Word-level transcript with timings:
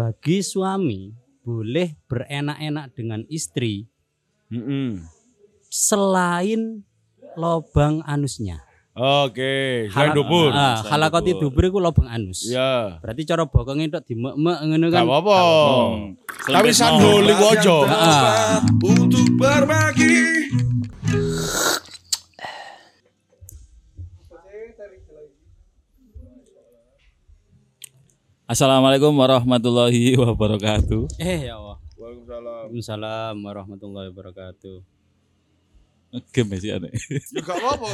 bagi 0.00 0.40
suami 0.40 1.12
boleh 1.44 1.92
berenak-enak 2.08 2.96
dengan 2.96 3.20
istri 3.28 3.84
Mm-mm. 4.48 5.04
selain 5.68 6.88
lobang 7.36 8.00
anusnya. 8.08 8.64
Oke, 8.96 9.86
selain 9.92 10.10
Halak- 10.10 10.16
dubur. 10.16 10.50
Selain 10.56 10.88
halakoti 10.88 11.32
dubur. 11.36 11.62
iku 11.68 11.78
lobang 11.84 12.08
anus. 12.08 12.48
Ya. 12.48 12.96
Berarti 13.04 13.28
cara 13.28 13.44
bokongnya 13.44 13.92
itu 13.92 14.16
dimek-mek 14.16 14.58
ngono 14.66 14.86
kan. 14.88 15.04
Gak 15.04 15.08
apa-apa. 15.12 15.38
Tapi 16.48 16.70
mau. 16.72 17.20
iku 17.20 17.44
aja. 17.52 17.76
Ah. 17.84 18.58
untuk 18.80 19.26
berbagi. 19.36 20.16
Assalamualaikum 28.50 29.14
warahmatullahi 29.14 30.18
wabarakatuh. 30.18 31.22
Eh 31.22 31.46
ya 31.46 31.54
Allah. 31.54 31.78
Waalaikumsalam. 31.94 32.66
Waalaikumsalam 32.66 33.34
warahmatullahi 33.46 34.10
wabarakatuh. 34.10 34.76
Game 36.34 36.58
sih 36.58 36.74
aneh. 36.74 36.90
Ya 37.30 37.46
gak 37.46 37.54
apa-apa. 37.54 37.86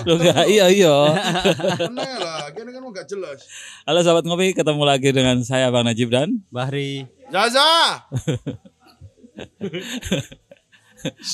Iya 0.48 0.72
iya. 0.72 0.96
Tenang 1.92 2.12
lah, 2.24 2.48
kini 2.56 2.72
kan 2.72 2.88
gak 2.88 3.04
jelas. 3.04 3.44
Halo 3.84 4.00
sahabat 4.00 4.24
ngopi, 4.24 4.56
ketemu 4.56 4.82
lagi 4.88 5.12
dengan 5.12 5.44
saya 5.44 5.68
Bang 5.68 5.84
Najib 5.84 6.08
dan 6.08 6.40
Bahri. 6.48 7.04
Zaza. 7.28 8.00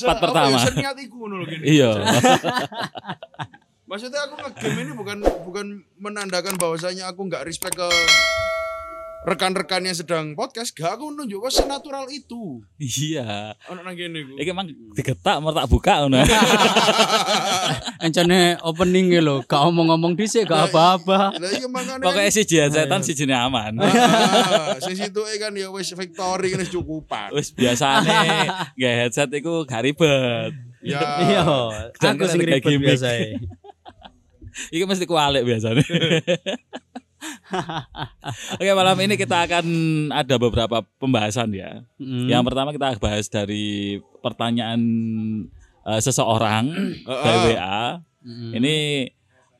Part 0.03 0.19
pertama. 0.19 0.59
Ya, 0.59 0.67
seniat 0.67 0.99
iku 0.99 1.15
ngono 1.23 1.39
lho 1.39 1.45
gini. 1.47 1.79
iya. 1.79 1.95
Maksudnya 3.87 4.27
aku 4.27 4.35
nge-game 4.35 4.83
ini 4.83 4.91
bukan 4.91 5.23
bukan 5.47 5.87
menandakan 5.95 6.59
bahwasanya 6.59 7.07
aku 7.07 7.23
nggak 7.31 7.47
respect 7.47 7.79
ke 7.79 7.87
rekan-rekan 9.23 9.87
yang 9.87 9.95
sedang 9.95 10.35
podcast. 10.35 10.75
Gak 10.75 10.99
aku 10.99 11.11
nunjuk 11.15 11.39
kok 11.47 11.63
senatural 11.63 12.07
itu. 12.11 12.59
iya. 12.79 13.55
Ono 13.71 13.79
nang 13.81 13.95
kene 13.95 14.23
iku. 14.23 14.33
Iki 14.35 14.49
emang 14.51 14.67
digetak 14.95 15.39
mau 15.39 15.55
tak 15.55 15.67
buka 15.71 16.03
ngono. 16.03 16.19
Encane 18.05 18.59
opening 18.61 19.15
lho, 19.23 19.43
gak 19.47 19.63
omong-omong 19.63 20.19
dhisik, 20.19 20.51
gak 20.51 20.71
apa-apa. 20.71 21.39
Lah 21.39 21.51
iya 21.55 21.67
makane. 21.71 22.03
Pokoknya 22.03 22.31
si 22.31 22.43
jian 22.43 22.69
setan 22.69 23.01
si 23.01 23.15
aman. 23.31 23.79
Ah, 23.79 24.75
sing 24.83 24.95
situ 24.99 25.21
kan 25.39 25.55
ya 25.55 25.71
wis 25.71 25.95
victory 25.95 26.51
kan 26.51 26.59
wis 26.59 26.71
cukupan. 26.71 27.29
Wis 27.31 27.49
biasane 27.55 28.11
nggak 28.77 28.93
headset 29.07 29.31
iku 29.31 29.63
gak 29.63 29.87
ribet. 29.87 30.51
Ya. 30.83 30.99
Iya, 31.23 31.43
Dan 31.95 32.19
aku 32.19 32.27
kan 32.27 32.35
sing 32.35 32.39
ribet 32.43 32.59
gimmick. 32.59 32.99
biasa 32.99 33.07
Iki 34.69 34.85
mesti 34.85 35.05
kualik 35.09 35.43
biasanya. 35.47 35.81
Oke 38.59 38.71
malam 38.73 38.97
ini 39.01 39.15
kita 39.15 39.45
akan 39.45 39.65
ada 40.09 40.35
beberapa 40.37 40.81
pembahasan 40.97 41.53
ya. 41.53 41.83
Hmm. 41.97 42.27
Yang 42.29 42.43
pertama 42.47 42.69
kita 42.71 42.97
bahas 42.97 43.25
dari 43.27 43.97
pertanyaan 44.21 44.81
eh, 45.85 46.01
seseorang 46.01 46.65
Heeh. 47.03 47.23
dari 47.25 47.39
WA. 47.55 47.81
Ini 48.55 48.75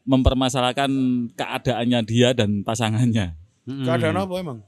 mempermasalahkan 0.03 0.91
keadaannya 1.35 1.99
dia 2.07 2.31
dan 2.31 2.63
pasangannya. 2.63 3.35
Keadaan 3.67 4.19
apa 4.19 4.33
emang? 4.39 4.59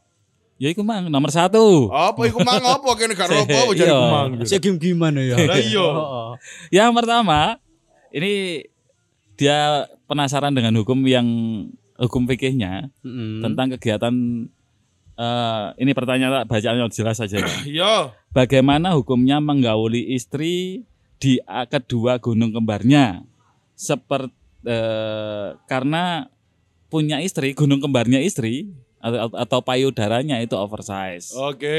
Ya 0.56 0.72
iku 0.72 0.88
mang 0.88 1.12
nomor 1.12 1.32
satu. 1.36 1.92
Apa 1.92 2.32
iku 2.32 2.40
mang 2.44 2.64
apa 2.80 2.90
kene 2.96 3.12
karo 3.12 3.44
apa 3.44 3.52
apa 3.68 3.72
jadi 3.76 3.92
Iya. 3.92 4.00
mang. 4.08 4.32
Saya 4.48 4.60
game 4.64 4.80
gimana 4.80 5.20
ya? 5.20 5.36
Lah 5.36 5.60
iya. 5.60 5.84
Oh, 5.96 6.00
oh. 6.00 6.32
Yang 6.72 6.92
pertama 6.96 7.60
ini 8.16 8.64
dia 9.36 9.84
penasaran 10.08 10.56
dengan 10.56 10.72
hukum 10.80 10.96
yang 11.04 11.28
hukum 11.96 12.28
fikihnya 12.28 12.92
Mm-mm. 13.02 13.40
tentang 13.42 13.72
kegiatan 13.78 14.14
eh, 15.16 15.66
ini 15.80 15.92
pertanyaan 15.92 16.44
bacaannya 16.44 16.88
jelas 16.92 17.18
saja 17.18 17.40
ya. 17.40 17.48
Iya. 17.80 17.96
Bagaimana 18.36 18.92
hukumnya 18.94 19.40
menggauli 19.40 20.12
istri 20.12 20.84
di 21.16 21.40
kedua 21.72 22.20
gunung 22.20 22.52
kembarnya? 22.52 23.24
Seperti 23.74 24.36
karena 25.70 26.26
punya 26.90 27.22
istri, 27.22 27.54
gunung 27.54 27.78
kembarnya 27.78 28.18
istri 28.18 28.74
atau, 28.98 29.30
atau 29.38 29.60
payudaranya 29.62 30.42
itu 30.42 30.58
oversize. 30.58 31.30
Oke. 31.38 31.78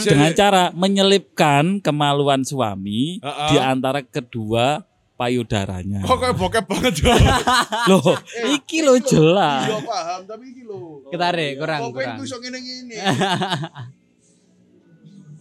Sik, 0.00 0.16
Dengan 0.16 0.32
sik. 0.32 0.38
cara 0.40 0.72
menyelipkan 0.72 1.76
kemaluan 1.84 2.40
suami 2.40 3.20
Ha-ha. 3.20 3.52
di 3.52 3.56
antara 3.60 4.00
kedua 4.00 4.80
payudaranya. 5.20 6.00
Kok 6.00 6.16
kayak 6.16 6.36
bokep 6.40 6.64
banget 6.64 6.94
ya? 7.04 7.12
Loh, 7.92 8.16
iki 8.56 8.80
lo 8.80 8.96
Iya 8.96 9.04
jelas. 9.04 9.68
paham, 9.84 10.20
tapi 10.24 10.48
iki 10.48 10.64
lho. 10.64 11.04
Ketarik, 11.12 11.60
kurang, 11.60 11.80
Kopeng 11.84 11.92
kurang. 11.92 12.16
tuh 12.16 12.24
sok 12.24 12.40
ngene-ngene. 12.40 12.96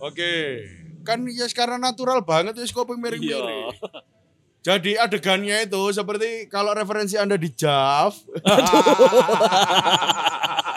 Oke. 0.03 0.35
Kan 1.07 1.23
ya 1.31 1.47
sekarang 1.47 1.79
natural 1.79 2.19
banget 2.21 2.59
wis 2.59 2.75
kopeng 2.75 2.99
miring-miring. 2.99 3.71
Iya. 3.71 4.03
Jadi 4.59 4.99
adegannya 4.99 5.63
itu 5.63 5.79
seperti 5.89 6.51
kalau 6.51 6.75
referensi 6.75 7.15
Anda 7.15 7.39
di 7.39 7.47
JAV. 7.47 8.11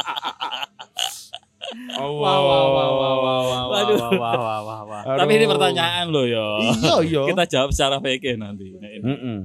Oh, 1.93 2.21
Wah, 2.21 2.37
wah, 2.37 2.65
wah, 2.69 2.89
wah, 2.93 3.15
wah, 3.17 3.43
wah, 3.45 3.63
Waduh. 3.69 3.97
wah, 3.97 4.11
wah, 4.13 4.35
wah, 4.37 4.61
wah, 4.61 4.81
wah. 4.85 5.03
Aduh. 5.05 5.19
Tapi 5.25 5.33
ini 5.35 5.47
pertanyaan 5.47 6.07
loh 6.09 6.25
ya. 6.25 6.47
Iya, 6.61 6.95
iya. 7.05 7.21
Kita 7.33 7.45
jawab 7.49 7.71
secara 7.73 7.97
fikih 7.99 8.37
nanti. 8.37 8.77
Nah, 8.77 8.91
ini. 8.91 9.05
Heeh. 9.05 9.39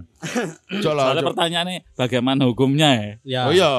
Coba 0.80 1.12
Soalnya 1.12 1.24
pertanyaannya 1.24 1.78
bagaimana 1.94 2.44
hukumnya 2.44 2.90
ya? 2.96 3.12
Ya. 3.24 3.42
Oh 3.48 3.54
iya. 3.54 3.72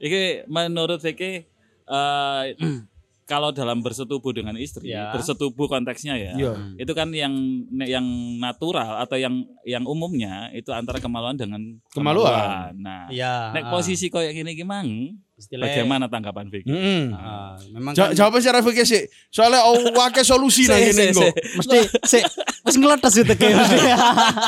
Ini 0.00 0.48
menurut 0.48 0.96
fikih 0.98 1.44
eh, 1.86 2.42
kalau 3.30 3.54
dalam 3.54 3.78
bersetubuh 3.78 4.34
dengan 4.34 4.58
istri, 4.58 4.90
Ya. 4.90 5.14
bersetubuh 5.14 5.70
konteksnya 5.70 6.18
ya. 6.18 6.32
Iya. 6.34 6.52
Itu 6.76 6.98
kan 6.98 7.14
yang 7.14 7.30
yang 7.78 8.02
natural 8.42 8.98
atau 8.98 9.14
yang 9.14 9.46
yang 9.62 9.86
umumnya 9.86 10.50
itu 10.50 10.72
antara 10.74 10.98
kemaluan 10.98 11.38
dengan 11.38 11.62
Kemaluan. 11.94 12.74
Nah, 12.74 13.06
Iya. 13.06 13.54
nek 13.54 13.70
posisi 13.70 14.10
kayak 14.10 14.34
gini 14.34 14.58
gimana? 14.58 15.14
Istilahnya, 15.40 15.72
Bagaimana 15.72 16.04
tanggapan 16.06 16.46
fikih? 16.46 16.68
Heeh. 16.68 17.04
ah, 17.10 17.56
memang 17.72 17.96
Ja- 17.96 18.12
kan 18.12 18.12
Jawab 18.12 18.36
secara 18.38 18.60
fikih 18.60 18.84
sih. 18.84 19.02
Soalnya 19.26 19.64
oh, 19.64 19.72
wake 19.90 20.20
solusi 20.20 20.68
nang 20.68 20.76
ngene 20.84 21.10
kok. 21.10 21.16
se. 21.16 21.28
mesti 21.56 21.78
sik 22.04 22.24
wis 22.60 22.76
ngeletes 22.76 23.12
gitu 23.18 23.32
kayak 23.32 23.56
mesti. 23.56 23.78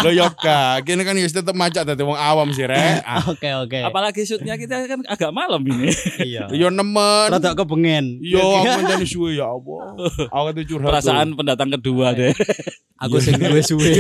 Lo 0.03 0.11
yo 0.13 0.29
kak, 0.31 0.85
kini 0.85 1.01
kan 1.01 1.17
ya 1.17 1.25
tetep 1.25 1.51
macet 1.53 1.83
dadi 1.83 2.03
wong 2.03 2.15
awam 2.15 2.53
sih 2.53 2.63
rek. 2.63 3.01
Ah, 3.09 3.25
Oke 3.25 3.49
oke. 3.49 3.81
Apalagi 3.81 4.23
shootnya 4.23 4.55
kita 4.55 4.85
kan 4.85 5.01
agak 5.07 5.33
malam 5.33 5.65
ini. 5.65 5.89
Iya. 6.19 6.53
Yo 6.53 6.69
nemen. 6.69 7.29
Rada 7.31 7.57
kepengen. 7.57 8.21
Yo 8.21 8.39
aku 8.39 8.85
jadi 8.87 9.07
suwe 9.07 9.35
ya 9.35 9.49
Allah. 9.49 9.97
Aku 10.29 10.49
tuh 10.53 10.65
curhat. 10.69 10.93
Perasaan 10.93 11.33
pendatang 11.33 11.73
kedua 11.73 12.13
deh. 12.13 12.37
Aku 12.99 13.17
sing 13.17 13.35
duwe 13.35 13.65
suwe. 13.65 13.97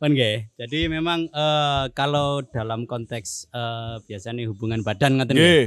Kan 0.00 0.10
nggih. 0.12 0.52
Jadi 0.60 0.80
memang 0.92 1.28
eh, 1.32 1.84
kalau 1.96 2.44
dalam 2.44 2.84
konteks 2.84 3.48
eh, 3.50 3.96
biasanya 4.04 4.44
hubungan 4.48 4.84
badan 4.84 5.20
ngoten. 5.20 5.36
Nggih. 5.36 5.66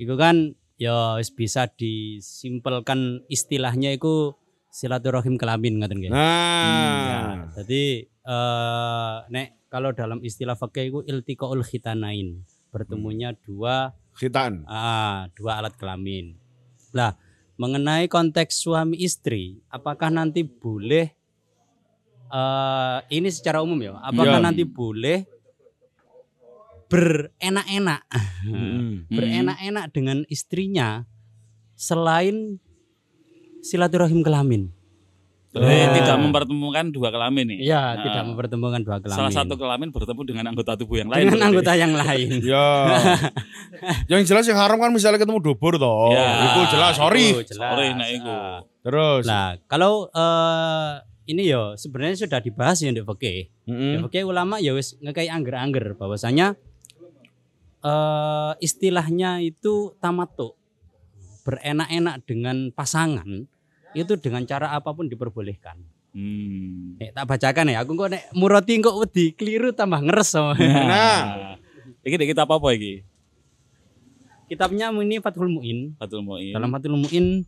Iku 0.00 0.14
kan 0.16 0.56
ya 0.80 1.20
bisa 1.36 1.70
disimpelkan 1.70 3.22
istilahnya 3.30 3.94
itu 3.94 4.34
silaturahim 4.72 5.36
kelamin 5.36 5.78
ngoten 5.78 5.98
nggih. 6.00 6.12
Nah. 6.12 7.52
Jadi 7.54 8.08
eh 8.08 9.16
nek 9.28 9.68
kalau 9.68 9.90
dalam 9.90 10.22
istilah 10.22 10.54
fikih 10.54 10.86
itu 10.86 11.00
iltiqaul 11.02 11.66
khitanain, 11.66 12.46
bertemunya 12.70 13.34
dua 13.34 13.90
Khitan. 14.14 14.62
ah, 14.70 15.26
dua 15.34 15.58
alat 15.58 15.74
kelamin. 15.74 16.38
Lah, 16.94 17.18
mengenai 17.58 18.06
konteks 18.06 18.62
suami 18.62 19.02
istri, 19.02 19.58
apakah 19.66 20.14
nanti 20.14 20.46
boleh 20.46 21.10
eh 22.34 22.98
ini 23.12 23.30
secara 23.30 23.62
umum 23.62 23.78
ya, 23.78 23.94
apakah 23.96 24.38
Ya. 24.38 24.42
nanti 24.42 24.66
boleh 24.66 25.22
berenak-enak, 26.86 28.02
Hmm. 28.44 29.08
berenak-enak 29.08 29.84
dengan 29.90 30.22
istrinya 30.26 31.06
selain 31.74 32.58
silaturahim 33.60 34.20
kelamin? 34.20 34.70
Jadi 35.54 35.70
Nah. 35.70 35.94
tidak 35.94 36.16
mempertemukan 36.18 36.84
dua 36.90 37.14
kelamin 37.14 37.46
nih. 37.46 37.58
Iya, 37.62 37.94
Nah, 37.94 38.02
tidak 38.02 38.22
mempertemukan 38.26 38.80
dua 38.82 38.98
kelamin. 38.98 39.18
Salah 39.22 39.30
satu 39.32 39.54
kelamin 39.54 39.94
bertemu 39.94 40.22
dengan 40.26 40.44
anggota 40.50 40.74
tubuh 40.74 40.98
yang 40.98 41.06
lain. 41.06 41.30
dengan 41.30 41.38
berarti. 41.38 41.46
anggota 41.46 41.72
yang 41.78 41.92
lain. 41.94 42.28
Ya. 42.52 42.66
yang 44.18 44.22
jelas 44.26 44.44
yang 44.44 44.58
haram 44.58 44.82
kan 44.82 44.90
misalnya 44.90 45.22
ketemu 45.22 45.38
dubur 45.38 45.78
toh. 45.78 46.10
Ya. 46.10 46.50
Itu 46.50 46.74
jelas, 46.74 46.98
sorry. 46.98 47.38
Oh, 47.38 47.46
jelas. 47.46 47.70
Sorry, 47.70 47.88
nah, 47.94 48.08
iku. 48.10 48.32
Ah. 48.34 48.58
Terus. 48.82 49.22
Nah, 49.24 49.54
kalau 49.70 50.10
eh, 50.10 50.90
ini 51.24 51.48
ya 51.48 51.74
sebenarnya 51.76 52.28
sudah 52.28 52.38
dibahas 52.40 52.80
ya 52.84 52.92
di 52.92 53.00
fikih. 53.00 53.48
Fikih 54.08 54.24
ulama 54.28 54.60
ya 54.60 54.76
wis 54.76 54.96
ngekai 55.00 55.28
angger-angger 55.28 55.96
bahwasanya 55.96 56.56
eh 57.84 58.52
istilahnya 58.60 59.40
itu 59.44 59.96
tamatu. 60.00 60.56
Berenak-enak 61.44 62.24
dengan 62.24 62.72
pasangan 62.72 63.28
itu 63.92 64.12
dengan 64.16 64.42
cara 64.48 64.72
apa 64.72 64.90
pun 64.96 65.06
diperbolehkan. 65.08 65.76
Hmm. 66.14 66.96
Nek 66.96 67.10
tak 67.10 67.26
bacakan 67.26 67.74
ya, 67.74 67.82
aku 67.82 67.98
kok 67.98 68.10
nek 68.14 68.22
muroti 68.32 68.80
kok 68.80 68.96
wedi 68.96 69.34
keliru 69.34 69.74
tambah 69.74 70.00
ngeres 70.00 70.30
sama. 70.30 70.54
Nah. 70.56 71.22
Iki 72.04 72.20
dek 72.20 72.36
kita 72.36 72.44
apa 72.44 72.60
apa 72.60 72.68
iki? 72.76 73.00
kitabnya 74.44 74.92
ini 74.92 75.18
Fathul 75.18 75.50
Muin. 75.50 75.96
Fatul 75.96 76.22
Muin. 76.22 76.52
Dalam 76.52 76.68
Fathul 76.70 76.96
Muin 77.00 77.42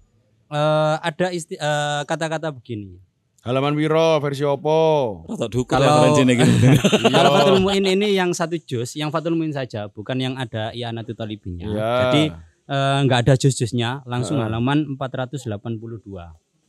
eh, 0.50 0.96
ada 0.98 1.26
isti- 1.30 1.60
eh, 1.60 2.02
kata-kata 2.08 2.50
begini. 2.50 2.98
Halaman 3.46 3.78
piro 3.78 4.18
versi 4.18 4.42
opo? 4.42 5.22
Rada 5.30 5.46
duku 5.46 5.70
Kalau- 5.70 6.18
gitu. 6.18 6.66
Kalau 7.14 7.30
Fathul 7.30 7.62
Muin 7.62 7.86
ini 7.86 8.18
yang 8.18 8.34
satu 8.34 8.58
juz, 8.58 8.98
yang 8.98 9.14
Fathul 9.14 9.38
Muin 9.38 9.54
saja, 9.54 9.86
bukan 9.86 10.18
yang 10.18 10.34
ada 10.34 10.74
I'anatu 10.74 11.14
Talibinnya. 11.14 11.70
Ya. 11.70 11.90
Jadi 12.10 12.22
eh, 12.66 12.98
nggak 13.06 13.18
ada 13.22 13.34
juz-juznya, 13.38 14.02
langsung 14.02 14.42
Heeh. 14.42 14.50
halaman 14.50 14.98
482. 14.98 15.46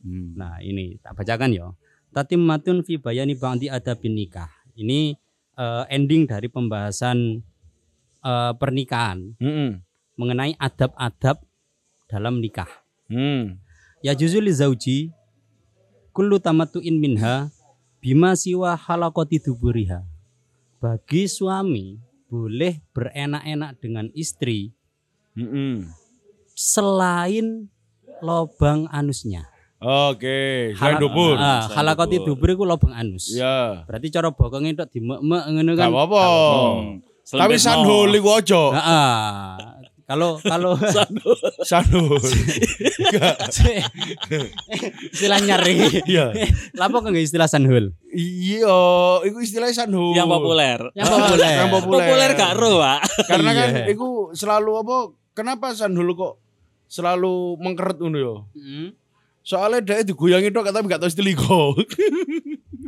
Hmm. 0.06 0.38
Nah, 0.38 0.62
ini 0.62 1.02
tak 1.02 1.18
bacakan 1.18 1.50
ya. 1.50 1.66
Tatimmatun 2.14 2.86
fi 2.86 2.94
bayani 2.94 3.34
ba'di 3.34 3.66
adabin 3.66 4.14
nikah. 4.14 4.46
Ini 4.78 5.18
eh, 5.58 5.84
ending 5.90 6.30
dari 6.30 6.46
pembahasan 6.46 7.42
eh, 8.22 8.52
pernikahan 8.54 9.34
Mm-mm. 9.42 9.82
mengenai 10.14 10.54
adab-adab 10.62 11.42
dalam 12.06 12.38
nikah. 12.38 12.70
Hmm. 13.10 13.58
Ya 13.98 14.14
juzul 14.14 14.46
li 14.46 14.54
zauji 14.54 15.10
kullu 16.10 16.38
tamattu'in 16.38 16.96
minha 16.96 17.48
bima 17.98 18.34
siwa 18.34 18.74
halaqati 18.74 19.42
duburiha. 19.42 20.02
Bagi 20.78 21.26
suami 21.26 21.98
boleh 22.28 22.78
berenak-enak 22.92 23.80
dengan 23.80 24.06
istri 24.14 24.70
Mm-mm. 25.34 25.88
selain 26.54 27.66
lobang 28.20 28.86
anusnya. 28.90 29.46
Oke, 29.78 30.74
selain 30.74 30.98
Halak- 30.98 31.02
dubur. 31.02 31.34
Selain 31.38 31.70
halaqati 31.70 32.16
dubur. 32.26 32.48
iku 32.50 32.66
lobang 32.66 32.90
anus. 32.92 33.30
Ya. 33.30 33.86
Berarti 33.86 34.10
cara 34.10 34.34
bokongnya 34.34 34.74
itu 34.74 34.98
dimek-mek 34.98 35.44
ngono 35.54 35.70
Gak 35.72 35.78
kan. 35.78 35.90
apa-apa. 35.94 36.22
Hmm. 36.26 36.94
Tapi 37.28 37.54
no. 38.10 38.18
iku 38.18 38.28
ojo. 38.42 38.62
Heeh. 38.74 39.77
Kalau 40.08 40.40
kalau 40.52 40.72
Sanhul. 41.68 42.16
istilah 45.12 45.38
nyari. 45.44 46.00
Iya. 46.08 46.32
Lapo 46.80 47.04
kok 47.04 47.12
istilah 47.12 47.44
sanhul? 47.44 47.92
Iya, 48.08 48.80
iku 49.28 49.38
istilahnya 49.44 49.84
sanhul. 49.84 50.16
Yang 50.16 50.28
populer. 50.32 50.80
Yang 50.96 51.08
populer. 51.12 51.52
Yang 51.60 51.70
populer. 51.76 52.06
Populer 52.08 52.30
gak 52.40 52.52
ro, 52.56 52.80
Pak. 52.80 53.00
Karena 53.28 53.50
kan 53.52 53.68
Iya. 53.68 53.84
iku 53.92 54.32
selalu 54.32 54.70
apa? 54.80 54.96
Kenapa 55.36 55.76
sanhul 55.76 56.16
kok 56.16 56.40
selalu 56.88 57.60
mengkeret 57.60 58.00
ngono 58.00 58.16
ya? 58.16 58.34
Hmm. 58.56 58.88
Soalnya 59.44 59.80
dia 59.84 60.04
digoyangi 60.08 60.48
tok 60.52 60.72
tapi 60.72 60.88
gak 60.88 61.04
tau 61.04 61.12
seteliko. 61.12 61.76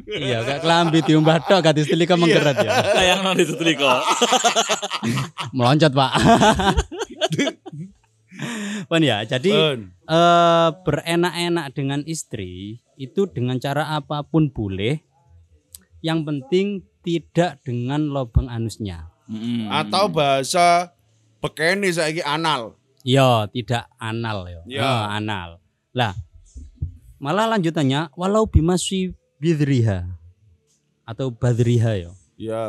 Iya, 0.08 0.40
gak 0.42 0.64
kelambi 0.64 1.04
diumbah 1.04 1.36
tok 1.44 1.68
gak 1.68 1.76
distilika 1.76 2.16
mengkeret 2.16 2.64
ya. 2.64 2.96
Sayang 2.96 3.20
non 3.28 3.36
itu 3.36 3.52
kok. 3.54 4.00
Meloncat, 5.56 5.92
Pak. 5.92 6.12
Pun 8.86 9.02
ya, 9.02 9.26
jadi 9.26 9.50
Ben. 9.52 9.90
eh, 10.06 10.68
berenak-enak 10.86 11.66
dengan 11.74 12.00
istri 12.06 12.80
itu 12.94 13.26
dengan 13.28 13.58
cara 13.58 13.96
apa 13.96 14.22
pun 14.22 14.48
boleh. 14.48 15.02
Yang 16.00 16.20
penting 16.24 16.66
tidak 17.04 17.60
dengan 17.60 18.08
lubang 18.08 18.48
anusnya. 18.48 19.12
Hmm. 19.28 19.68
Atau 19.68 20.08
bahasa 20.08 20.96
bekeni 21.44 21.92
saiki 21.92 22.24
anal. 22.24 22.80
Iya, 23.04 23.48
tidak 23.52 23.88
anal 23.96 24.48
ya. 24.48 24.60
Iya. 24.68 24.82
Oh, 24.84 25.04
anal. 25.08 25.50
Lah, 25.96 26.12
malah 27.20 27.48
lanjutannya 27.56 28.12
walau 28.16 28.44
bimasi 28.48 29.16
bidriha 29.40 30.04
atau 31.08 31.32
badriha 31.32 32.08
ya. 32.08 32.12
Ya. 32.40 32.64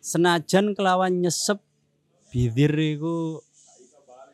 Senajan 0.00 0.72
kelawan 0.72 1.20
nyesep 1.20 1.60
bidir 2.32 2.72
iku 2.72 3.44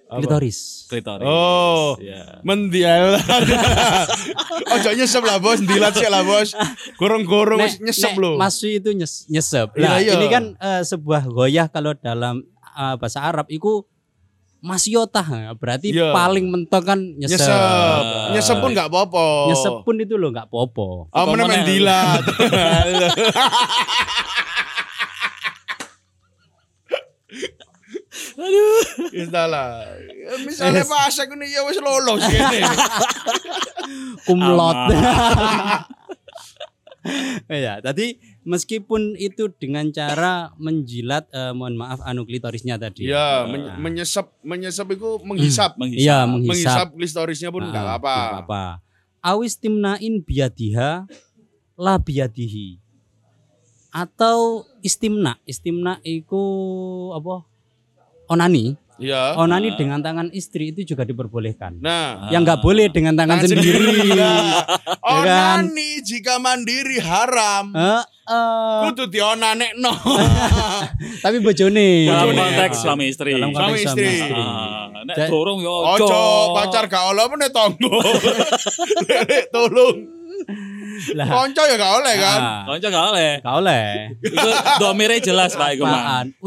Apa? 0.06 0.22
klitoris. 0.22 0.86
klitoris. 0.86 1.26
Oh. 1.26 1.98
Ya. 1.98 2.38
Mendial. 2.46 3.18
Ojo 4.78 4.90
nyesep 4.94 5.22
lah 5.26 5.42
bos, 5.42 5.58
dilat 5.58 5.98
sih 5.98 6.06
lah 6.06 6.22
bos. 6.22 6.54
Gorong-gorong 6.94 7.58
wis 7.58 7.82
nyesep 7.82 8.14
nek 8.14 8.22
lho. 8.22 8.32
Masu 8.38 8.70
itu 8.70 8.94
nyes, 8.94 9.26
nyesep. 9.26 9.74
Nah, 9.74 9.98
iya. 9.98 10.14
ini 10.14 10.26
kan 10.30 10.54
eh, 10.56 10.82
sebuah 10.86 11.26
goyah 11.26 11.66
kalau 11.66 11.98
dalam 11.98 12.46
eh, 12.62 12.94
bahasa 13.02 13.26
Arab 13.26 13.50
itu 13.50 13.82
masyotah 14.66 15.54
berarti 15.58 15.94
Iya. 15.94 16.10
paling 16.10 16.50
mentok 16.50 16.82
kan 16.86 16.98
nyesep. 16.98 17.42
Nyesep. 17.42 18.02
Nyesep 18.34 18.56
pun 18.62 18.70
gak 18.74 18.88
apa-apa. 18.90 19.50
Nyesep 19.50 19.74
pun 19.82 19.94
itu 19.98 20.14
loh 20.14 20.30
nggak 20.30 20.48
popo. 20.50 21.06
Oh, 21.06 21.18
Apa 21.18 21.34
meneh? 21.34 21.46
mendilat. 21.50 22.22
Aduh, 29.18 29.46
lah. 29.46 29.86
Misalnya 30.42 30.84
pas 30.84 31.14
aku 31.14 31.34
nih 31.34 31.48
ya 31.50 31.60
wis 31.62 31.78
lolos 31.78 32.20
gini. 32.22 32.60
kumlot. 34.24 34.76
Ya, 37.46 37.78
tadi 37.78 38.18
meskipun 38.42 39.14
itu 39.14 39.46
dengan 39.54 39.86
cara 39.88 40.50
menjilat 40.56 41.30
eh, 41.30 41.54
mohon 41.54 41.78
maaf 41.78 42.02
anu 42.02 42.26
klitorisnya 42.26 42.74
tadi. 42.76 43.06
Iya, 43.06 43.46
men- 43.46 43.62
Nah. 43.64 43.78
menyesep 43.78 44.26
menyesep 44.42 44.86
itu 44.90 45.22
menghisap. 45.22 45.78
Menghisap. 45.78 46.02
Iya, 46.02 46.26
Menghisap 46.26 46.50
menghisap. 46.50 46.88
klitorisnya 46.92 47.50
pun 47.50 47.62
enggak 47.64 47.78
Ah, 47.80 47.94
apa-apa. 47.94 48.16
nggak 48.18 48.44
apa. 48.44 48.64
Awis 49.22 49.54
timnain 49.54 50.18
biadiha 50.18 51.06
la 51.76 51.94
biadihi. 51.96 52.82
Atau 53.88 54.66
istimna. 54.82 55.38
Istimna 55.44 56.02
iku 56.02 56.42
apa? 57.14 57.46
Onani. 58.26 58.74
Iya. 58.96 59.36
Onani 59.36 59.76
dengan 59.76 60.00
tangan 60.00 60.32
istri 60.32 60.72
itu 60.72 60.80
juga 60.86 61.04
diperbolehkan. 61.04 61.76
Nah, 61.78 62.32
Yang 62.32 62.42
nggak 62.48 62.60
boleh 62.60 62.86
dengan 62.88 63.12
tangan, 63.12 63.38
tangan 63.38 63.52
sendiri. 63.52 63.76
sendiri. 63.76 64.08
Nah, 64.16 64.64
Ya 65.06 65.20
kan? 65.20 65.56
Onani 65.62 65.90
jika 66.00 66.40
mandiri 66.40 66.96
haram. 66.98 67.76
Eh, 67.76 68.02
eh, 68.24 68.78
Kudu 68.88 69.04
dionanekno. 69.06 69.92
tapi 71.24 71.36
bojone. 71.38 72.08
Dalam 72.08 72.32
konteks 72.32 72.76
suami 72.80 73.04
istri. 73.06 73.36
Dalam 73.36 73.52
Suami 73.52 73.76
konteks 73.76 73.84
istri. 73.84 74.08
Ah, 74.32 74.88
nek 75.04 75.28
dorong 75.28 75.60
yo 75.60 75.74
Ojo 75.92 76.20
pacar 76.56 76.88
gak 76.88 77.04
oleh 77.06 77.24
tonggo. 77.52 78.00
Lek, 79.06 79.52
Tolong. 79.52 79.96
Lah, 81.12 81.26
Konco 81.28 81.62
ya 81.62 81.76
gak 81.76 81.92
oleh 82.00 82.14
kan. 82.16 82.40
ah, 82.40 82.60
Konco 82.64 82.86
gak 82.88 83.04
oleh. 83.12 83.30
nggak 83.44 83.56
oleh. 83.60 83.84
Iku 84.24 84.48
domire 84.80 85.20
jelas 85.20 85.52
Pak 85.52 85.76
iku. 85.76 85.84
Untuk. 85.84 86.40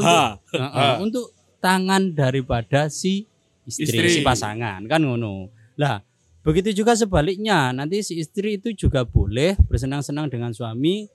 Heeh, 0.50 0.94
untuk 1.00 1.26
tangan 1.60 2.16
daripada 2.16 2.88
si 2.88 3.28
istri, 3.70 3.86
Istri. 3.86 4.10
si 4.10 4.22
pasangan 4.26 4.82
kan 4.90 5.02
ngono. 5.04 5.54
Lah, 5.78 6.02
begitu 6.42 6.74
juga 6.84 6.98
sebaliknya, 6.98 7.70
nanti 7.72 8.02
si 8.02 8.18
istri 8.18 8.58
itu 8.58 8.74
juga 8.74 9.06
boleh 9.06 9.56
bersenang-senang 9.70 10.28
dengan 10.28 10.52
suami 10.52 11.06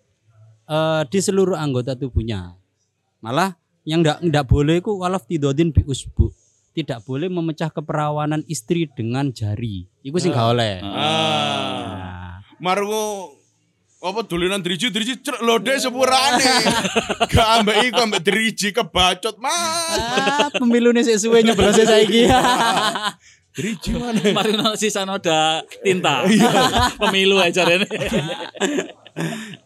eh, 0.71 1.03
di 1.11 1.19
seluruh 1.19 1.59
anggota 1.59 1.99
tubuhnya. 1.99 2.55
Malah 3.25 3.57
yang 3.85 4.01
ndak 4.01 4.25
ndak 4.25 4.45
boleh 4.49 4.81
ku 4.81 5.01
walaf 5.01 5.29
tidodin 5.29 5.73
bi 5.73 5.85
usbu. 5.85 6.33
Tidak 6.75 7.07
boleh 7.07 7.31
memecah 7.31 7.71
keperawanan 7.71 8.43
istri 8.51 8.91
dengan 8.91 9.31
jari. 9.31 9.87
Iku 10.03 10.19
sing 10.19 10.35
gak 10.35 10.59
oleh. 10.59 10.83
Ah. 10.83 10.91
Nah, 10.91 12.33
Marungu 12.59 13.34
apa 14.05 14.21
dolinan 14.29 14.61
driji 14.61 14.93
driji 14.93 15.17
cek 15.17 15.41
lode 15.41 15.73
sepurane. 15.81 16.45
Gak 17.25 17.49
ambek 17.57 17.89
iku 17.89 18.05
ambek 18.05 18.21
driji 18.21 18.69
kebacot 18.71 19.41
mas. 19.41 19.97
ah, 19.97 20.53
pemilu 20.53 20.93
nih 20.93 21.17
suwe 21.17 21.41
nyeblos 21.41 21.81
saiki. 21.81 22.29
Driji 23.55 23.95
mana? 23.95 24.19
Mari 24.35 24.51
ono 24.59 24.75
sisa 24.75 25.07
noda 25.07 25.63
tinta. 25.81 26.27
Pemilu 27.01 27.39
aja 27.39 27.63
ini. 27.71 27.87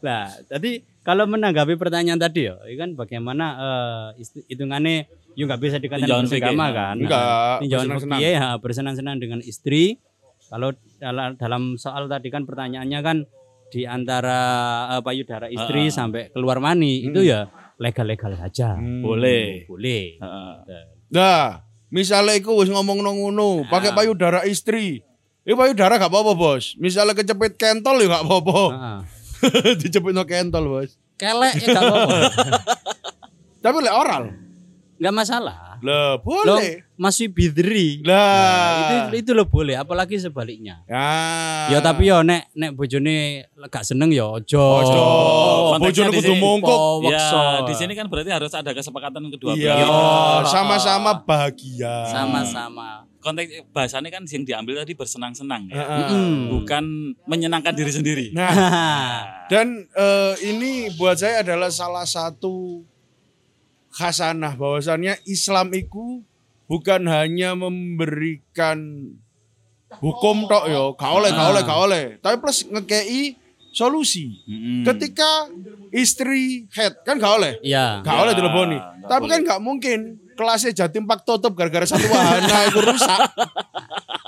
Nah, 0.04 0.28
tadi 0.44 0.84
kalau 1.00 1.24
menanggapi 1.24 1.72
pertanyaan 1.80 2.20
tadi 2.20 2.52
ya, 2.52 2.60
kan 2.76 2.92
bagaimana 2.92 3.46
isti- 4.20 4.44
hitungannya 4.44 5.08
yuk 5.40 5.48
nggak 5.48 5.60
bisa 5.64 5.76
dikatakan 5.80 6.04
Tinjauan 6.04 6.28
beragama 6.28 6.64
fikih. 6.68 6.76
kan? 6.76 6.96
Enggak, 7.00 7.56
tinjauan 7.64 7.86
bersenang-senang. 7.88 8.20
fikih 8.20 8.32
ya, 8.36 8.48
bersenang-senang 8.60 9.16
dengan 9.16 9.40
istri. 9.40 9.84
Kalau 10.52 10.68
dalam 11.40 11.80
soal 11.80 12.12
tadi 12.12 12.28
kan 12.28 12.44
pertanyaannya 12.44 13.00
kan 13.00 13.16
di 13.68 13.84
antara 13.84 14.38
eh, 14.96 15.02
payudara 15.02 15.46
istri 15.48 15.88
Ah. 15.88 15.94
sampai 15.94 16.32
keluar 16.32 16.58
mani 16.58 17.04
itu 17.04 17.20
ya 17.20 17.48
legal-legal 17.76 18.34
saja. 18.34 18.74
Hmm. 18.74 19.04
Boleh. 19.04 19.64
Boleh. 19.64 20.18
Heeh. 20.18 20.84
Nah, 21.08 21.62
misalnya 21.88 22.34
iku 22.34 22.58
wis 22.58 22.68
ngomong 22.68 23.00
ngono, 23.00 23.64
pakai 23.66 23.94
payudara 23.94 24.42
istri. 24.44 25.04
Eh 25.48 25.56
payudara 25.56 25.96
gak 25.96 26.12
apa-apa, 26.12 26.36
Bos. 26.36 26.76
Misalnya 26.76 27.16
kecepit 27.16 27.56
kentol 27.56 28.04
ya 28.04 28.20
gak 28.20 28.24
apa-apa. 28.28 28.60
Heeh. 28.68 28.98
Dicepit 29.80 30.12
no 30.12 30.28
kentol, 30.28 30.68
Bos. 30.68 30.98
Kelek 31.16 31.54
ya 31.58 31.66
nggak 31.72 31.82
apa-apa. 31.82 32.16
Tapi 33.64 33.76
lek 33.82 33.94
oral. 33.96 34.24
Nggak 34.98 35.14
masalah. 35.14 35.56
Lah, 35.80 36.18
Loh, 36.18 36.22
boleh. 36.22 36.82
masih 36.98 37.30
bidri. 37.30 38.02
Lah. 38.02 38.16
Nah, 38.18 39.10
itu 39.12 39.22
itu 39.22 39.30
lo 39.32 39.46
boleh, 39.46 39.78
apalagi 39.78 40.18
sebaliknya. 40.18 40.82
Ya. 40.90 41.08
Ya 41.70 41.78
tapi 41.78 42.08
yo 42.08 42.22
nek 42.22 42.50
nek 42.52 42.74
bojone 42.74 43.46
gak 43.68 43.84
seneng 43.86 44.10
ya 44.10 44.26
ojo. 44.26 44.58
Ojo. 44.82 45.02
Bojone 45.78 46.10
kudu 46.10 46.34
mongkok. 46.36 47.06
Wekso. 47.06 47.38
Ya, 47.38 47.62
di 47.64 47.74
sini 47.76 47.92
kan 47.94 48.10
berarti 48.10 48.30
harus 48.32 48.50
ada 48.50 48.70
kesepakatan 48.72 49.30
kedua 49.30 49.54
Iya, 49.54 49.78
belah. 49.78 50.42
sama-sama 50.48 51.10
bahagia. 51.22 52.08
sama-sama. 52.10 53.06
Konteks 53.18 53.66
bahasanya 53.74 54.14
kan 54.14 54.22
yang 54.30 54.46
diambil 54.46 54.78
tadi 54.78 54.94
bersenang-senang 54.94 55.66
ya. 55.68 56.06
Mm. 56.06 56.54
Bukan 56.54 56.84
menyenangkan 57.26 57.74
diri 57.74 57.90
sendiri. 57.90 58.26
Nah, 58.30 58.46
dan 59.52 59.90
eh, 59.90 60.34
ini 60.46 60.94
buat 60.94 61.18
saya 61.18 61.42
adalah 61.42 61.66
salah 61.68 62.06
satu 62.06 62.86
khasanah 63.98 64.54
bahwasannya 64.54 65.18
Islam 65.26 65.74
itu 65.74 66.22
bukan 66.64 67.02
hanya 67.04 67.58
memberikan 67.58 69.10
hukum 69.98 70.46
tok 70.46 70.64
yo, 70.68 70.94
gak 70.94 71.10
oleh, 71.10 71.30
gak 71.30 71.48
oleh, 71.48 71.62
gak 71.64 71.80
oleh. 71.80 72.02
Tapi 72.20 72.36
plus 72.38 72.62
ngekei 72.62 73.34
solusi. 73.68 74.38
Mm-mm. 74.44 74.84
Ketika 74.84 75.50
istri 75.90 76.70
head 76.70 77.02
kan 77.02 77.16
gak 77.16 77.34
oleh, 77.34 77.52
Iya. 77.58 78.00
gak 78.00 78.14
Ya, 78.14 78.20
oleh 78.22 78.32
dileboni. 78.32 78.78
nggak 78.78 79.08
Tapi 79.08 79.22
boleh. 79.24 79.32
kan 79.34 79.40
gak 79.44 79.60
mungkin 79.60 79.98
kelasnya 80.34 80.70
Jatim 80.72 81.02
Pak 81.02 81.26
tutup 81.26 81.52
gara-gara 81.52 81.82
satu 81.82 82.06
wahana 82.06 82.58
itu 82.64 82.78
rusak. 82.78 83.20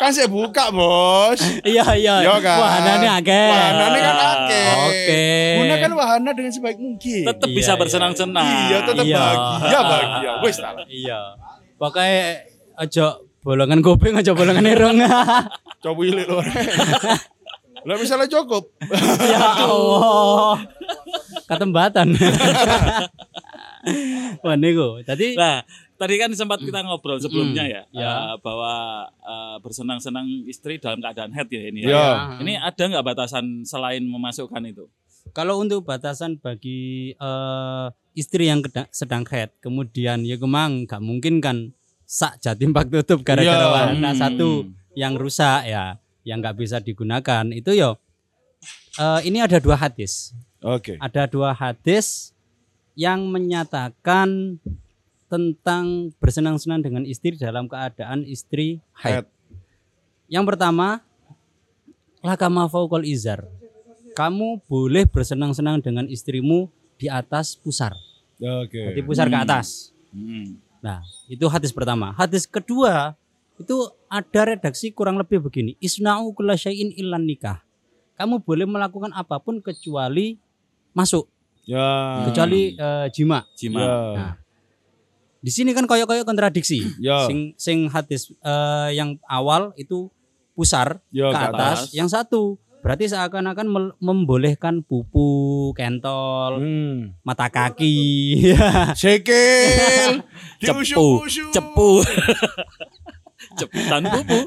kan 0.00 0.10
saya 0.10 0.26
buka 0.26 0.72
bos. 0.72 1.38
Iya 1.60 1.84
iya. 1.92 2.14
Yo 2.24 2.34
kan. 2.40 2.56
Wahanane 2.56 3.08
akeh. 3.20 3.48
Wahanane 3.52 3.98
kan 4.00 4.16
akeh. 4.16 4.66
Oke. 4.88 5.22
Gunakan 5.60 5.90
wahana 5.92 6.30
dengan 6.32 6.50
sebaik 6.50 6.78
mungkin. 6.80 7.22
Tetap 7.28 7.44
Iya, 7.44 7.54
bisa 7.54 7.70
iya. 7.70 7.78
bersenang-senang. 7.78 8.46
Iya, 8.48 8.78
tetap 8.82 9.04
Iya. 9.04 9.20
bahagia, 9.20 9.80
bahagia. 9.84 10.30
Wes 10.40 10.56
tak 10.56 10.72
lah. 10.72 10.84
Iya. 10.88 11.20
Pokoknya 11.76 12.24
aja 12.74 13.06
bolongan 13.40 13.80
kuping 13.80 14.16
aja 14.16 14.32
bolongan 14.32 14.64
irung. 14.64 14.98
Coba 15.84 16.00
ilik 16.00 16.24
lho. 16.24 16.40
Lah 17.80 17.96
misalnya 17.96 18.26
cukup. 18.26 18.72
ya 19.20 19.40
Allah. 19.64 20.64
Ketembatan. 21.44 22.08
Wah 24.44 24.56
niku. 24.56 25.00
Tadi 25.02 25.34
Nah, 25.36 25.64
tadi 26.00 26.16
kan 26.16 26.32
sempat 26.32 26.58
kita 26.58 26.80
ngobrol 26.80 27.20
sebelumnya 27.20 27.62
ya, 27.62 27.82
Ya. 27.92 28.32
eh, 28.32 28.34
bahwa 28.40 28.72
eh, 29.12 29.56
bersenang-senang 29.60 30.24
istri 30.44 30.80
dalam 30.80 30.98
keadaan 30.98 31.30
head 31.30 31.46
ya 31.46 31.62
ini. 31.62 31.84
Ya. 31.84 31.92
Ya. 31.92 32.08
Ini 32.40 32.52
ada 32.56 32.82
nggak 32.88 33.04
batasan 33.04 33.62
selain 33.62 34.00
memasukkan 34.02 34.64
itu? 34.64 34.88
kalau 35.30 35.60
untuk 35.60 35.84
batasan 35.84 36.40
bagi 36.40 37.12
eh, 37.12 37.86
istri 38.16 38.48
yang 38.48 38.64
sedang 38.90 39.22
head, 39.28 39.52
kemudian 39.60 40.24
ya 40.24 40.34
kemang 40.34 40.88
nggak 40.88 40.98
mungkin 40.98 41.38
kan 41.38 41.70
sak 42.02 42.40
jatim 42.40 42.72
pak 42.72 42.90
tutup 42.90 43.22
gara-gara 43.22 43.54
Iya. 43.54 43.70
wahana 43.70 44.10
Hmm. 44.10 44.18
satu 44.18 44.48
yang 44.96 45.14
rusak 45.14 45.68
ya, 45.68 46.00
yang 46.24 46.40
nggak 46.40 46.56
bisa 46.56 46.80
digunakan 46.80 47.44
itu 47.52 47.76
yo. 47.76 48.00
eh, 48.96 49.20
ini 49.22 49.38
ada 49.38 49.56
dua 49.56 49.78
hadis. 49.78 50.34
Oke. 50.60 50.98
Ada 50.98 51.24
dua 51.24 51.54
hadis 51.54 52.34
yang 52.92 53.24
menyatakan 53.24 54.58
tentang 55.30 56.10
bersenang-senang 56.18 56.82
dengan 56.82 57.06
istri 57.06 57.38
dalam 57.38 57.70
keadaan 57.70 58.26
istri 58.26 58.82
haid. 58.98 59.24
Yang 60.26 60.44
pertama, 60.50 61.00
lakama 62.20 62.66
faukol 62.66 63.06
izar. 63.06 63.46
Kamu 64.12 64.66
boleh 64.66 65.06
bersenang-senang 65.06 65.78
dengan 65.78 66.10
istrimu 66.10 66.66
di 66.98 67.06
atas 67.06 67.54
pusar. 67.54 67.94
Oke. 68.36 68.90
Jadi 68.92 69.00
pusar 69.06 69.30
ke 69.30 69.38
Hmm. 69.38 69.46
atas. 69.46 69.94
Hmm. 70.10 70.58
Nah, 70.82 70.98
itu 71.30 71.46
hadis 71.46 71.70
pertama. 71.70 72.10
Hadis 72.18 72.44
kedua, 72.44 73.14
itu 73.54 73.76
ada 74.10 74.40
redaksi 74.50 74.90
kurang 74.90 75.14
lebih 75.14 75.38
begini. 75.38 75.78
Isna'u 75.78 76.34
kulla 76.34 76.58
syai'in 76.58 76.90
illan 76.98 77.22
nikah. 77.22 77.62
Kamu 78.18 78.42
boleh 78.42 78.66
melakukan 78.66 79.14
apa 79.14 79.38
pun 79.40 79.62
kecuali 79.62 80.36
masuk, 80.92 81.30
Ya. 81.64 82.26
kecuali 82.28 82.74
eh, 82.74 83.06
jima. 83.14 83.46
Jima. 83.54 83.80
Ya. 83.80 83.94
Nah, 84.16 84.32
di 85.40 85.50
sini 85.50 85.72
kan 85.72 85.84
koyok-koyok 85.84 86.24
kontradiksi. 86.24 86.80
Ya. 87.00 87.24
Sing 87.24 87.52
sing 87.56 87.88
hadis 87.88 88.32
eh, 88.36 88.88
yang 88.92 89.16
awal 89.24 89.72
itu 89.74 90.08
pusar 90.52 91.00
Ya, 91.08 91.32
ke 91.32 91.36
ke 91.36 91.46
atas. 91.48 91.56
atas. 91.56 91.78
Yang 91.92 92.08
satu 92.12 92.42
berarti 92.80 93.08
seakan-akan 93.08 93.66
membolehkan 94.00 94.80
pupu, 94.80 95.68
kentol, 95.72 96.60
Hmm. 96.60 97.12
mata 97.20 97.48
kaki. 97.48 98.40
Sikil. 99.00 100.24
Cepu, 100.64 101.24
cepu. 101.52 101.90
Ceputan 103.60 104.02
pupu. 104.04 104.38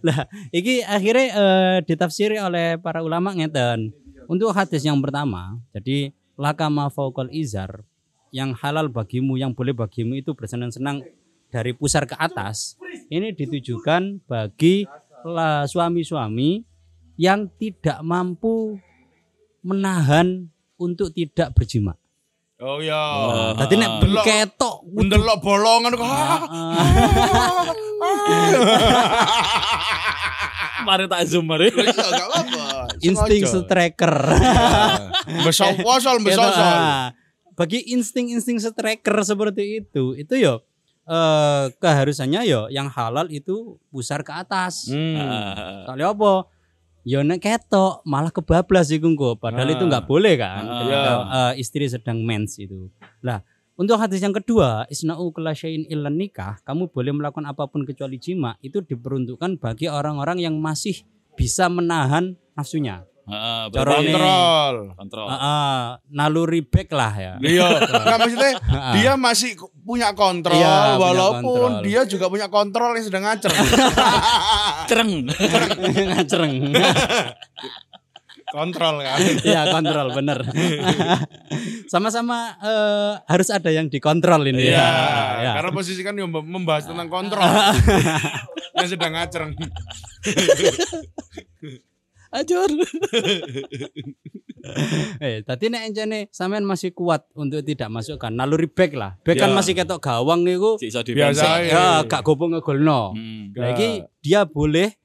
lah, 0.00 0.24
iki 0.48 0.80
akhirnya 0.80 1.26
eh, 1.28 1.76
ditafsiri 1.84 2.40
oleh 2.40 2.80
para 2.80 3.04
ulama 3.04 3.36
ngeten. 3.36 3.92
Untuk 4.24 4.56
hadis 4.56 4.80
yang 4.80 4.96
pertama, 5.04 5.60
jadi 5.76 6.08
lakama 6.34 6.90
faukol 6.90 7.30
izar 7.30 7.82
yang 8.34 8.50
halal 8.58 8.90
bagimu, 8.90 9.38
yang 9.38 9.54
boleh 9.54 9.70
bagimu 9.70 10.18
itu 10.18 10.34
bersenang-senang 10.34 11.06
dari 11.54 11.70
pusar 11.70 12.02
ke 12.02 12.18
atas. 12.18 12.74
Ini 13.06 13.30
ditujukan 13.30 14.26
bagi 14.26 14.82
suami-suami 15.70 16.66
yang 17.14 17.46
tidak 17.54 18.02
mampu 18.02 18.82
menahan 19.62 20.50
untuk 20.74 21.14
tidak 21.14 21.54
berjima. 21.54 21.94
Oh 22.58 22.78
ya. 22.82 22.98
Oh. 22.98 23.50
Tadi 23.54 23.74
nek 23.78 24.02
Delok- 24.02 24.26
ketok 24.26 24.76
Ndelok 24.86 25.38
bolongan 25.42 25.92
kok. 25.94 26.06
Mari 30.84 31.08
tak 31.08 31.24
zoom 31.24 31.48
mari. 31.48 31.72
Iya, 31.72 31.96
enggak 31.96 32.28
apa-apa. 32.28 32.92
insting 33.00 33.48
striker. 33.48 34.14
Besok 35.26 35.80
wasol, 35.82 36.16
Gitu, 36.22 36.28
besok 36.32 36.52
ah. 36.56 37.12
Bagi 37.54 37.86
insting-insting 37.94 38.58
striker 38.58 39.14
seperti 39.22 39.84
itu, 39.84 40.18
itu 40.18 40.34
yo 40.36 40.62
eh, 41.04 41.64
keharusannya 41.78 42.40
yo 42.48 42.66
yang 42.68 42.88
halal 42.90 43.28
itu 43.30 43.78
pusar 43.88 44.24
ke 44.26 44.32
atas. 44.32 44.90
Hmm. 44.90 45.16
Ah. 45.20 45.84
Kali 45.86 46.02
apa? 46.02 46.48
Ya 47.04 47.20
nek 47.20 47.44
ketok 47.44 48.00
malah 48.08 48.32
kebablas 48.32 48.88
iku 48.88 49.12
engko. 49.12 49.30
Padahal 49.36 49.68
Ah. 49.68 49.74
itu 49.76 49.84
nggak 49.84 50.04
boleh 50.08 50.34
kan. 50.40 50.62
Ah. 50.64 50.76
ketika, 50.80 51.12
eh, 51.12 51.52
istri 51.60 51.84
sedang 51.86 52.24
mens 52.24 52.56
itu. 52.56 52.88
Lah, 53.20 53.44
untuk 53.76 54.00
hadis 54.00 54.24
yang 54.24 54.32
kedua, 54.32 54.86
isna'u 54.88 55.34
kulla 55.34 55.52
syai'in 55.52 55.84
illan 55.90 56.16
nikah, 56.16 56.62
kamu 56.64 56.88
boleh 56.88 57.12
melakukan 57.12 57.44
apa 57.44 57.66
pun 57.68 57.82
kecuali 57.84 58.16
jima, 58.16 58.56
itu 58.62 58.80
diperuntukkan 58.80 59.60
bagi 59.60 59.90
orang-orang 59.90 60.40
yang 60.40 60.56
masih 60.56 61.02
bisa 61.34 61.66
menahan 61.68 62.38
nafsunya. 62.54 63.02
Ah, 63.24 63.72
berarti 63.72 64.12
Kontrol. 64.12 64.74
kontrol. 65.00 65.26
Ah, 65.32 65.36
ah, 65.40 65.80
naluri 66.12 66.60
back 66.60 66.92
lah 66.92 67.12
ya. 67.16 67.32
Iya, 67.40 67.68
nggak 68.04 68.18
maksudnya 68.20 68.52
dia 68.92 69.12
masih 69.16 69.56
punya 69.80 70.12
kontrol 70.12 70.52
Iya, 70.52 70.96
punya 70.96 71.00
walaupun 71.00 71.40
kontrol. 71.80 71.84
dia 71.88 72.00
juga 72.04 72.26
punya 72.28 72.48
kontrol 72.52 72.92
yang 72.92 73.04
sedang 73.08 73.24
ngacer. 73.24 73.48
Cereng. 74.92 75.24
Ngacereng. 76.04 76.52
kontrol 78.54 79.02
kan. 79.02 79.18
Iya 79.40 79.72
kontrol 79.72 80.06
bener. 80.12 80.38
Sama-sama 81.88 82.54
eh, 82.60 83.12
harus 83.24 83.48
ada 83.48 83.72
yang 83.72 83.88
dikontrol 83.88 84.44
ini. 84.46 84.68
Iya, 84.68 84.84
ya. 85.42 85.52
karena 85.56 85.70
posisi 85.72 86.04
kan 86.04 86.12
yang 86.12 86.28
membahas 86.28 86.86
tentang 86.86 87.08
kontrol 87.08 87.40
yang 88.76 88.86
sedang 88.86 89.16
ngacer. 89.16 89.48
Ajur. 92.34 92.70
Eh, 95.20 95.44
tadi 95.44 95.68
nek 95.68 95.92
encene 95.92 96.18
sampean 96.32 96.64
masih 96.64 96.96
kuat 96.96 97.28
untuk 97.36 97.60
tidak 97.60 97.92
masukkan 97.92 98.32
naluri 98.32 98.64
back 98.64 98.96
lah. 98.96 99.12
Back 99.20 99.36
kan 99.36 99.52
Ya. 99.52 99.56
masih 99.60 99.76
ketok 99.76 100.00
gawang 100.00 100.40
niku. 100.40 100.80
Biasa 100.80 101.04
dibensin. 101.04 101.44
ya. 101.44 101.60
Ya, 101.68 101.86
gak 102.08 102.24
gopo 102.24 102.48
ngegolno. 102.48 103.12
Hmm. 103.12 103.52
Nah, 103.52 103.76
iki 103.76 104.08
dia 104.24 104.48
boleh 104.48 104.96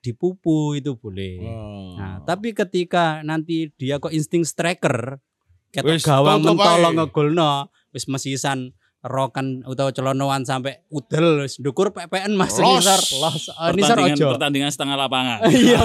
dipupu 0.00 0.72
itu 0.72 0.96
boleh. 0.96 1.44
Oh. 1.44 1.92
Nah, 2.00 2.24
tapi 2.24 2.56
ketika 2.56 3.20
nanti 3.20 3.68
dia 3.76 4.00
kok 4.00 4.16
insting 4.16 4.48
striker 4.48 5.20
ketok 5.68 6.00
gawang 6.00 6.40
tutup 6.40 6.56
mentolo 6.56 6.88
ae. 6.88 6.96
ngegolno, 6.96 7.52
wis 7.92 8.08
mesisan 8.08 8.72
rokan 9.02 9.66
utawa 9.66 9.90
celonoan 9.90 10.46
sampai 10.46 10.78
udel 10.86 11.42
wis 11.42 11.58
ndukur 11.58 11.90
PPN 11.90 12.38
Mas 12.38 12.54
Los. 12.54 12.86
nisar 12.86 13.02
los 13.18 13.50
oh, 13.50 13.74
nisar 13.74 13.98
Pertandingan, 13.98 14.14
ojo. 14.14 14.26
pertandingan 14.38 14.70
setengah 14.70 14.94
lapangan. 14.94 15.38
Iya, 15.50 15.82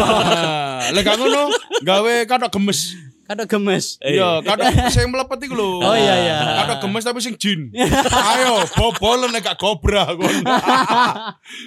Lah 0.93 1.01
gak 1.01 1.17
ngono, 1.17 1.50
gawe 1.81 2.13
katok 2.29 2.53
gemes. 2.53 2.93
kada 3.27 3.43
gemes. 3.43 4.00
Iya, 4.00 4.39
katok 4.39 4.88
sing 4.88 5.12
mlepet 5.12 5.50
iku 5.50 5.57
lho. 5.57 5.83
Oh 5.83 5.97
iya 5.97 6.15
iya. 6.15 6.38
Katok 6.63 6.88
gemes 6.88 7.03
tapi 7.03 7.19
sing 7.19 7.36
jin. 7.36 7.74
Ayo, 8.31 8.63
bobolen 8.77 9.33
nek 9.33 9.43
gak 9.43 9.59
kobra. 9.59 10.13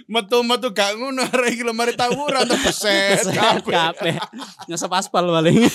Metu-metu 0.08 0.72
gak 0.72 0.96
ngono 0.96 1.20
arek 1.20 1.58
iki 1.58 1.66
lho 1.66 1.74
mari 1.76 1.92
tawuran 1.98 2.46
tebeset 2.48 3.26
kabeh. 3.28 3.74
kabeh. 3.76 4.14
Nyesep 4.70 4.88
aspal 4.88 5.28
paling. 5.28 5.66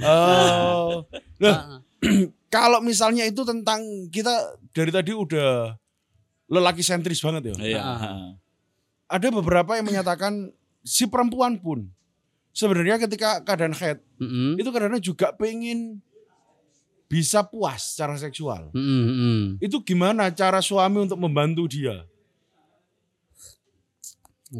Ah, 0.00 1.04
kalau 2.46 2.78
misalnya 2.78 3.26
itu 3.26 3.42
tentang 3.42 3.82
kita 4.10 4.58
dari 4.70 4.90
tadi 4.94 5.10
udah 5.12 5.74
lelaki 6.46 6.82
sentris 6.82 7.18
banget 7.22 7.52
ya. 7.52 7.54
Iya. 7.58 7.80
Ah. 7.82 8.30
Ada 9.06 9.30
beberapa 9.30 9.78
yang 9.78 9.86
menyatakan 9.86 10.50
si 10.82 11.06
perempuan 11.06 11.58
pun 11.58 11.90
sebenarnya 12.54 12.96
ketika 13.02 13.42
keadaan 13.42 13.74
head 13.76 14.00
mm-mm, 14.18 14.56
itu 14.56 14.68
kadang 14.70 14.98
juga 15.02 15.30
pengen 15.34 16.00
bisa 17.06 17.46
puas 17.46 17.94
secara 17.94 18.18
seksual. 18.18 18.74
mm-mm, 18.74 19.02
mm-mm. 19.06 19.40
Itu 19.62 19.82
gimana 19.86 20.26
cara 20.34 20.58
suami 20.58 21.06
untuk 21.06 21.18
membantu 21.22 21.70
dia? 21.70 22.02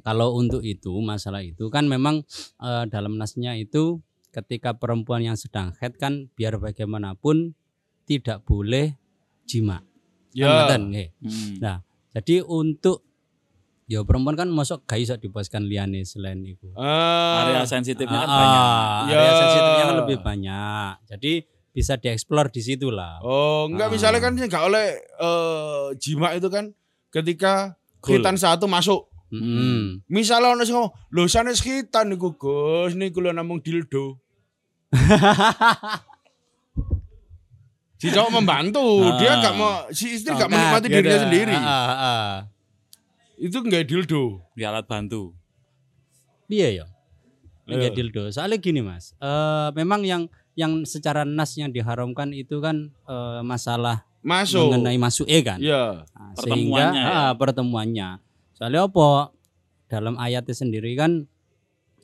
Kalau 0.03 0.35
untuk 0.39 0.67
itu 0.67 0.95
masalah 1.03 1.43
itu 1.43 1.71
kan 1.71 1.87
memang 1.87 2.23
eh, 2.59 2.85
dalam 2.91 3.19
nasnya 3.19 3.55
itu 3.59 4.03
ketika 4.35 4.77
perempuan 4.77 5.25
yang 5.25 5.39
sedang 5.39 5.73
head 5.81 5.97
kan 5.97 6.29
biar 6.37 6.59
bagaimanapun 6.61 7.57
tidak 8.07 8.41
boleh 8.43 8.95
jima. 9.45 9.83
Kan 10.31 10.37
Ya. 10.37 10.47
ngoten, 10.49 10.83
nggih. 10.91 11.09
Hmm. 11.19 11.55
Nah, 11.59 11.77
jadi 12.13 12.41
untuk 12.41 13.03
ya 13.87 14.03
perempuan 14.03 14.35
kan 14.35 14.49
masuk 14.49 14.83
gak 14.83 14.99
iso 14.99 15.15
dipuaskan 15.15 15.65
liane 15.65 16.03
selain 16.03 16.43
itu. 16.43 16.71
Ah, 16.75 17.47
Area 17.47 17.63
sensitifnya 17.63 18.21
kan 18.21 18.29
Ah, 18.29 18.37
banyak. 18.37 18.63
Ya. 19.07 19.17
area 19.17 19.33
sensitifnya 19.35 19.85
kan 19.85 19.97
lebih 19.99 20.19
banyak. 20.21 20.93
Jadi 21.07 21.33
bisa 21.71 21.95
dieksplor 21.95 22.49
di 22.49 22.61
situ 22.61 22.89
lah. 22.89 23.21
Oh, 23.21 23.65
enggak 23.67 23.89
Ah. 23.89 23.93
misalnya 23.93 24.21
kan 24.21 24.33
enggak 24.35 24.63
oleh 24.63 24.87
eh, 24.97 25.87
jima 25.97 26.33
itu 26.33 26.49
kan 26.49 26.73
ketika 27.09 27.77
Cool. 27.99 28.19
khitan 28.19 28.37
satu 28.37 28.67
masuk. 28.67 29.09
Mm. 29.27 30.07
Misalnya 30.07 30.53
ono 30.53 30.63
sing 30.63 30.73
ngomong, 30.73 30.95
"Lho 31.11 31.27
sanes 31.27 31.59
khitan 31.59 32.07
niku, 32.09 32.33
Gus, 32.33 32.95
niku 32.95 33.19
lho 33.19 33.33
namung 33.33 33.59
dildo." 33.59 34.23
si 37.97 38.09
cowok 38.09 38.31
membantu, 38.33 38.85
Ah. 39.05 39.17
dia 39.17 39.31
enggak 39.35 39.55
mau 39.55 39.73
si 39.91 40.15
istri 40.15 40.31
enggak 40.31 40.49
Nah, 40.49 40.57
menikmati 40.59 40.87
dirinya 40.87 41.11
ada- 41.11 41.25
sendiri. 41.25 41.55
ah, 41.55 41.65
ah, 41.65 41.95
ah. 41.97 42.33
Itu 43.37 43.61
enggak 43.61 43.85
dildo. 43.85 44.41
Di 44.53 44.63
alat 44.63 44.85
bantu. 44.85 45.37
Iya 46.47 46.69
ya. 46.73 46.87
Enggak 47.67 47.93
dildo. 47.93 48.31
Soalnya 48.31 48.57
gini 48.57 48.81
Mas, 48.81 49.13
eh, 49.19 49.69
memang 49.73 50.01
yang 50.03 50.23
yang 50.57 50.85
secara 50.85 51.21
nas 51.23 51.53
yang 51.55 51.69
diharamkan 51.69 52.33
itu 52.33 52.61
kan 52.61 52.89
eh, 53.05 53.41
masalah 53.43 54.09
Masuk. 54.23 54.73
mengenai 54.73 54.97
masuk 54.97 55.27
e 55.27 55.39
kan. 55.41 55.61
Iya. 55.61 56.07
Nah, 56.07 56.33
Pertemuannya 56.33 56.91
sehingga 56.97 57.13
ya. 57.13 57.27
ah, 57.29 57.33
pertemuannya. 57.35 58.09
Soalnya 58.55 58.81
apa? 58.85 59.31
Dalam 59.87 60.17
ayatnya 60.17 60.51
sendiri 60.51 60.97
kan 60.97 61.29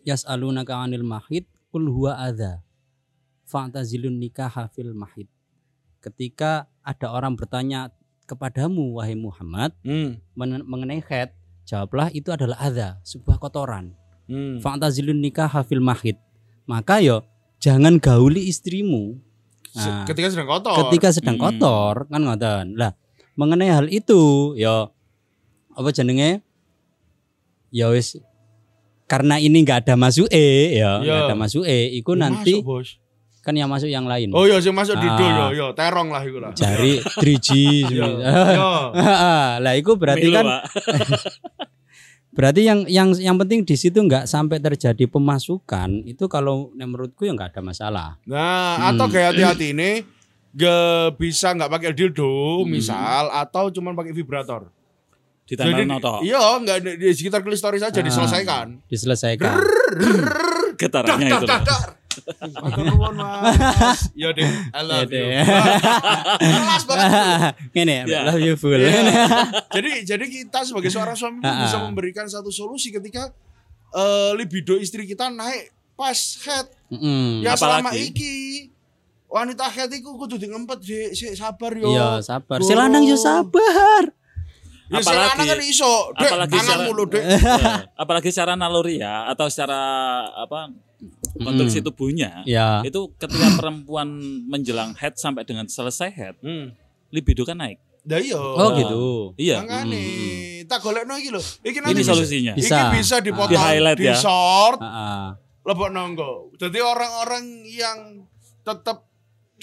yas'alunaka 0.05 0.75
'anil 0.77 1.03
mahid 1.03 1.47
qul 1.71 1.89
huwa 1.89 2.15
adza. 2.15 2.61
Fa'tazilun 3.47 4.19
nikaha 4.19 4.69
fil 4.69 4.93
mahid. 4.93 5.27
Ketika 6.03 6.67
ada 6.83 7.09
orang 7.09 7.39
bertanya 7.39 7.95
kepadamu 8.27 8.99
wahai 8.99 9.15
Muhammad 9.15 9.71
Hmm. 9.81 10.19
men- 10.35 10.67
mengenai 10.67 10.99
head, 11.01 11.31
jawablah 11.63 12.11
itu 12.11 12.29
adalah 12.29 12.59
adza, 12.59 12.99
sebuah 13.03 13.39
kotoran. 13.39 13.95
Hmm. 14.27 14.59
Fa'tazilun 14.59 15.17
nikaha 15.17 15.63
fil 15.63 15.79
mahid. 15.79 16.19
Maka 16.65 16.99
yo 16.99 17.23
jangan 17.59 17.99
gauli 17.99 18.47
istrimu 18.47 19.19
Nah, 19.73 20.05
ketika 20.05 20.29
sedang 20.29 20.51
kotor. 20.51 20.75
ketika 20.85 21.09
sedang 21.11 21.39
Hmm. 21.39 21.45
kotor 21.49 21.95
kan 22.05 22.21
ngoten. 22.21 22.67
Lah, 22.75 22.93
mengenai 23.33 23.71
hal 23.71 23.87
itu 23.87 24.53
ya 24.55 24.91
apa 25.71 25.89
jenenge? 25.89 26.43
Ya 27.71 27.89
wis 27.89 28.19
karena 29.07 29.37
ini 29.37 29.61
nggak 29.61 29.85
ada 29.85 29.95
masuk 29.95 30.29
e 30.29 30.77
ya, 30.77 30.99
nggak 30.99 31.17
Ya. 31.17 31.25
ada 31.27 31.37
masuk 31.37 31.65
e, 31.65 31.95
iku 31.95 32.17
Ya, 32.17 32.21
nanti 32.27 32.53
masuk, 32.59 32.65
Bos. 32.65 32.89
Kan 33.43 33.53
yang 33.53 33.67
masuk 33.67 33.87
yang 33.87 34.07
lain. 34.07 34.31
Oh 34.31 34.47
iya 34.47 34.57
sing 34.59 34.71
masuk 34.71 34.95
dildo 34.97 35.19
Ah. 35.21 35.51
yo 35.51 35.67
yo 35.67 35.67
terong 35.73 36.09
lah 36.09 36.23
iku 36.23 36.39
lah. 36.39 36.55
Jari 36.55 37.03
3G 37.03 37.49
Yo. 37.91 38.07
semisal. 38.07 38.55
Yo. 38.55 38.73
lah 39.59 39.73
itu 39.75 39.93
berarti 39.95 40.27
Milu, 40.27 40.37
kan 40.39 40.47
berarti 42.33 42.61
yang 42.63 42.87
yang 42.87 43.13
yang 43.13 43.37
penting 43.37 43.61
di 43.61 43.75
situ 43.75 43.99
nggak 43.99 44.25
sampai 44.25 44.57
terjadi 44.57 45.05
pemasukan 45.05 46.07
itu 46.07 46.25
kalau 46.27 46.73
menurutku 46.73 47.23
ya 47.23 47.35
nggak 47.35 47.53
ada 47.53 47.61
masalah. 47.61 48.09
Nah, 48.25 48.79
Hmm. 48.79 48.89
atau 48.95 49.07
kayak 49.07 49.35
hati-hati 49.35 49.67
ini 49.73 49.91
gak 50.53 51.17
bisa 51.17 51.51
nggak 51.51 51.69
pakai 51.69 51.91
dildo 51.93 52.63
Hmm. 52.63 52.71
misal 52.71 53.29
atau 53.29 53.69
cuma 53.69 53.93
pakai 53.93 54.13
vibrator. 54.13 54.71
Ditempel 55.43 55.85
noto. 55.85 56.23
Iya, 56.23 56.38
nggak 56.57 56.79
di, 56.79 56.90
di 56.97 57.09
sekitar 57.11 57.43
klistoris 57.43 57.83
saja 57.83 57.99
Ah. 57.99 58.05
diselesaikan. 58.05 58.66
Diselesaikan. 58.87 59.53
Getarannya 60.75 61.29
itu. 61.29 61.45
Dar, 61.45 61.61
dar, 61.61 61.62
dar. 61.62 61.88
Matur 62.38 62.85
nuwun, 62.85 63.14
Mas. 63.14 64.11
Ya 64.12 64.29
deh, 64.31 64.44
I 64.46 64.81
love 64.81 65.07
Ya, 65.07 65.18
you. 65.18 65.27
deh. 65.29 65.42
Kelas 66.38 66.83
banget. 66.85 67.11
Ngene, 67.75 67.96
Ya. 68.05 68.20
love 68.25 68.40
you 68.40 68.55
full. 68.55 68.75
Iya. 68.75 68.92
jadi 69.77 69.90
jadi 70.07 70.25
kita 70.25 70.62
sebagai 70.62 70.88
seorang 70.88 71.14
suami 71.14 71.38
pun 71.38 71.48
Ah, 71.48 71.64
bisa 71.64 71.77
ah. 71.77 71.83
memberikan 71.83 72.27
satu 72.27 72.48
solusi 72.48 72.90
ketika 72.90 73.31
eh, 73.90 74.31
libido 74.35 74.75
istri 74.75 75.05
kita 75.05 75.29
naik 75.29 75.68
pas 75.92 76.16
head. 76.42 76.66
Mm. 76.88 77.42
Ya 77.42 77.53
selama 77.55 77.92
iki 77.92 78.68
wanita 79.27 79.64
head 79.66 79.88
iku 79.90 80.16
kudu 80.16 80.37
ngempet 80.37 80.79
sih, 80.81 81.05
sih 81.12 81.31
sabar 81.33 81.72
yo. 81.72 81.88
Iya, 81.88 82.20
sabar. 82.20 82.61
Si 82.61 82.72
lanang 82.72 83.03
yo 83.03 83.16
sabar. 83.16 84.12
Ya 84.88 85.01
Apalagi- 85.01 85.48
kan 85.48 85.61
iso, 85.64 86.12
Dek, 86.12 86.29
apalagi 86.29 86.53
secara- 86.55 86.85
mulu, 86.85 87.09
Dek. 87.09 87.25
Ya, 87.64 87.88
apalagi 87.96 88.29
secara 88.29 88.53
naluri 88.53 89.01
ya 89.01 89.25
atau 89.27 89.48
secara 89.48 89.81
apa 90.37 90.68
konstruksi 91.35 91.81
tubuhnya 91.81 92.45
Ya. 92.45 92.83
itu 92.83 93.12
ketika 93.16 93.49
perempuan 93.59 94.09
menjelang 94.45 94.92
head 94.95 95.14
sampai 95.14 95.42
dengan 95.42 95.64
selesai 95.64 96.09
head 96.09 96.37
Hmm. 96.38 96.77
libido 97.09 97.42
kan 97.42 97.57
naik 97.57 97.81
Lah 98.03 98.18
iya. 98.18 98.35
Oh 98.35 98.75
gitu. 98.75 99.03
iya 99.37 99.62
Makane 99.62 100.03
tak 100.64 100.81
golekno 100.81 101.14
iki 101.14 101.31
lho. 101.31 101.38
Iki 101.38 101.79
nanti 101.79 101.95
ini 101.95 102.03
solusinya 102.03 102.53
Bisa. 102.53 102.90
Iki 102.90 102.99
bisa 102.99 103.16
dipotong, 103.21 103.51
Di 103.51 103.57
highlight 103.57 103.95
di 103.97 104.09
ya. 104.09 104.16
short, 104.16 104.79
Heeh. 104.79 105.25
lebok 105.62 105.88
nonggo. 105.88 106.33
Jadi 106.57 106.79
orang-orang 106.79 107.45
yang 107.64 107.99
tetap 108.61 109.07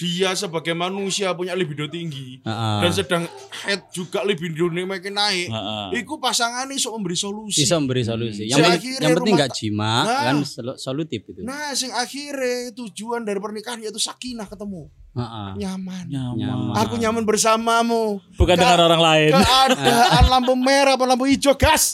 dia 0.00 0.32
sebagai 0.32 0.72
manusia 0.72 1.28
punya 1.30 1.52
libido 1.52 1.84
tinggi 1.84 2.40
Heeh. 2.40 2.78
dan 2.80 2.90
sedang 2.90 3.24
head 3.60 3.84
juga 3.92 4.24
libido 4.24 4.64
makin 4.72 5.12
naik. 5.12 5.46
Heeh. 5.46 5.86
Iku 6.00 6.16
pasangan 6.16 6.64
iso 6.70 6.88
memberi 6.90 7.12
solusi. 7.12 7.60
Bisa 7.60 7.76
memberi 7.76 8.00
solusi. 8.00 8.48
Hmm. 8.48 8.50
Yang, 8.50 8.58
penting- 8.58 8.78
akhirnya 8.80 9.04
yang 9.04 9.16
penting 9.20 9.36
ta- 9.36 9.52
jima 9.52 9.92
Nah. 10.00 10.22
kan 10.24 10.36
solutif 10.74 11.20
itu. 11.22 11.40
Nah, 11.44 11.76
sing 11.76 11.92
akhirnya 11.92 12.72
tujuan 12.72 13.20
dari 13.20 13.36
pernikahan 13.36 13.76
yaitu 13.78 14.00
sakinah 14.00 14.48
ketemu. 14.48 14.88
Heeh. 15.10 15.50
Nyaman. 15.58 16.04
nyaman. 16.08 16.36
Nyaman. 16.38 16.74
Aku 16.80 16.94
nyaman 16.96 17.22
bersamamu. 17.22 18.24
bukan 18.34 18.54
Ka- 18.54 18.62
dengan 18.62 18.80
orang 18.80 19.02
lain 19.02 19.30
Keadaan 19.36 20.24
lampu 20.26 20.54
merah 20.54 20.96
apa 20.96 21.04
lampu 21.04 21.28
hijau 21.28 21.52
gas. 21.52 21.92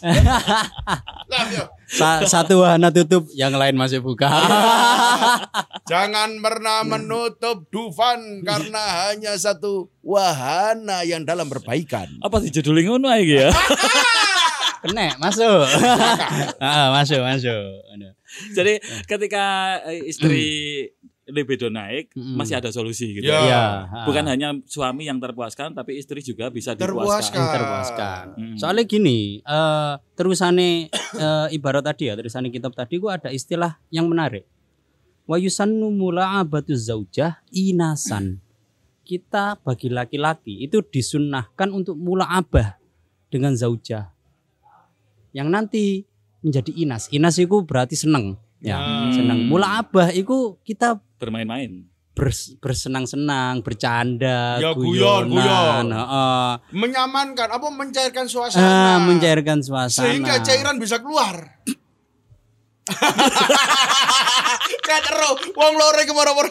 Lah, 1.32 1.44
yo. 1.50 1.64
Sa- 1.86 2.26
satu 2.26 2.66
wahana 2.66 2.90
tutup, 2.90 3.30
yang 3.30 3.54
lain 3.54 3.78
masih 3.78 4.02
buka. 4.02 4.26
Jangan 5.90 6.42
pernah 6.42 6.82
menutup 6.82 7.70
Dufan 7.70 8.42
karena 8.42 9.06
hanya 9.06 9.38
satu 9.38 9.86
wahana 10.02 11.06
yang 11.06 11.22
dalam 11.22 11.46
perbaikan. 11.46 12.10
apa 12.18 12.42
sih 12.42 12.50
judulnya 12.50 12.90
ngono 12.90 13.06
ya 13.22 13.50
Kena, 14.86 15.18
masuk. 15.18 15.66
Heeh, 16.62 16.86
masuk, 16.96 17.20
masuk. 17.22 17.64
Jadi 18.54 18.78
ketika 19.08 19.78
eh, 19.88 20.04
istri 20.06 20.46
libido 21.26 21.66
naik 21.66 22.14
Mm. 22.14 22.38
masih 22.38 22.54
ada 22.56 22.70
solusi 22.70 23.10
gitu 23.12 23.26
Ya. 23.26 23.42
Iya, 23.42 23.62
heeh. 23.84 24.04
bukan 24.06 24.24
hanya 24.26 24.48
suami 24.62 25.04
yang 25.04 25.18
terpuaskan 25.18 25.74
tapi 25.74 25.98
istri 25.98 26.22
juga 26.22 26.46
bisa 26.48 26.72
Terpuaskan. 26.72 27.34
dipuaskan 27.34 27.42
terpuaskan. 27.50 28.24
Hmm. 28.38 28.56
Soalnya 28.56 28.84
gini, 28.84 29.42
eh 29.42 29.92
terusane 30.14 30.86
eh, 30.92 31.46
ibarat 31.50 31.82
tadi 31.82 32.06
ya, 32.06 32.14
terusannya 32.14 32.48
kitab 32.48 32.72
tadi 32.72 32.96
gua 32.96 33.18
ada 33.18 33.28
istilah 33.28 33.74
yang 33.90 34.06
menarik. 34.06 34.46
Wa 35.26 35.34
yusannu 35.34 35.90
mula'abatu 35.90 36.70
zaujah 36.72 37.42
inasan. 37.50 38.38
Kita 39.02 39.58
bagi 39.58 39.90
laki-laki 39.90 40.62
itu 40.62 40.78
disunnahkan 40.80 41.70
untuk 41.70 41.94
mula'abah 41.94 42.78
dengan 43.26 43.54
zaujah. 43.54 44.14
Yang 45.30 45.48
nanti 45.50 45.84
menjadi 46.40 46.70
inas. 46.74 47.10
Inas 47.10 47.36
itu 47.36 47.58
berarti 47.62 47.98
seneng. 47.98 48.38
Ya, 48.66 48.82
Hmm. 48.82 49.14
seneng. 49.14 49.38
Mula'abah 49.46 50.10
itu 50.10 50.58
kita 50.60 50.98
bermain-main 51.16 51.86
bers- 52.12 52.58
bersenang-senang, 52.58 53.62
bercanda, 53.62 54.58
Ya, 54.58 54.74
guyon, 54.74 55.30
guyonan, 55.30 55.30
guyon. 55.30 55.86
heeh. 55.94 56.48
Menyamankan 56.74 57.48
apa 57.48 57.66
mencairkan 57.70 58.26
Ah, 58.26 58.32
suasana. 58.32 58.98
mencairkan 59.04 59.58
suasana. 59.60 60.02
Sehingga 60.10 60.42
cairan 60.42 60.76
bisa 60.76 60.98
keluar. 60.98 61.62
Kayak 64.82 65.02
ero, 65.10 65.30
wong 65.52 65.74
lore 65.74 66.02
ke 66.02 66.12
mana-mana. 66.12 66.50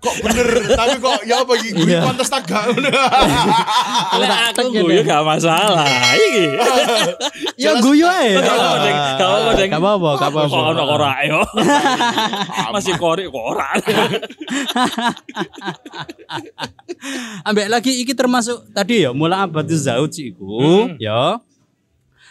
Kok 0.00 0.14
bener 0.24 0.48
tapi 0.72 0.96
kok 0.96 1.20
ya 1.28 1.44
apa 1.44 1.52
iki 1.60 1.76
gue 1.76 1.84
Iya. 1.84 2.00
pantes 2.00 2.24
tak 2.26 2.48
gak 2.48 2.72
aku 4.50 4.72
guyu 4.72 5.00
ngene. 5.00 5.04
gak 5.04 5.22
masalah. 5.22 5.84
Iki. 6.16 6.44
Ya 7.60 7.76
guyu 7.76 8.08
ae. 8.08 8.40
Gak 8.40 8.48
apa-apa, 8.48 8.76
Deng. 8.80 8.96
Gak 8.96 9.20
apa-apa, 9.20 9.50
Deng. 9.52 9.68
Gak 9.68 9.80
apa-apa, 9.84 10.10
gak 10.16 10.30
apa-apa. 10.32 10.48
Kok 10.48 10.64
ono 10.72 10.82
ora 10.88 11.12
yo. 11.28 11.40
Masih 12.74 12.94
korek 12.96 13.28
kok 13.28 13.44
ora. 13.44 13.68
Ambek 17.44 17.66
lagi 17.68 17.92
iki 18.00 18.12
termasuk 18.12 18.72
tadi 18.72 19.04
ya 19.04 19.10
mula 19.12 19.44
abaduz 19.44 19.84
zauj 19.84 20.16
iku 20.20 20.88
ya. 20.96 21.40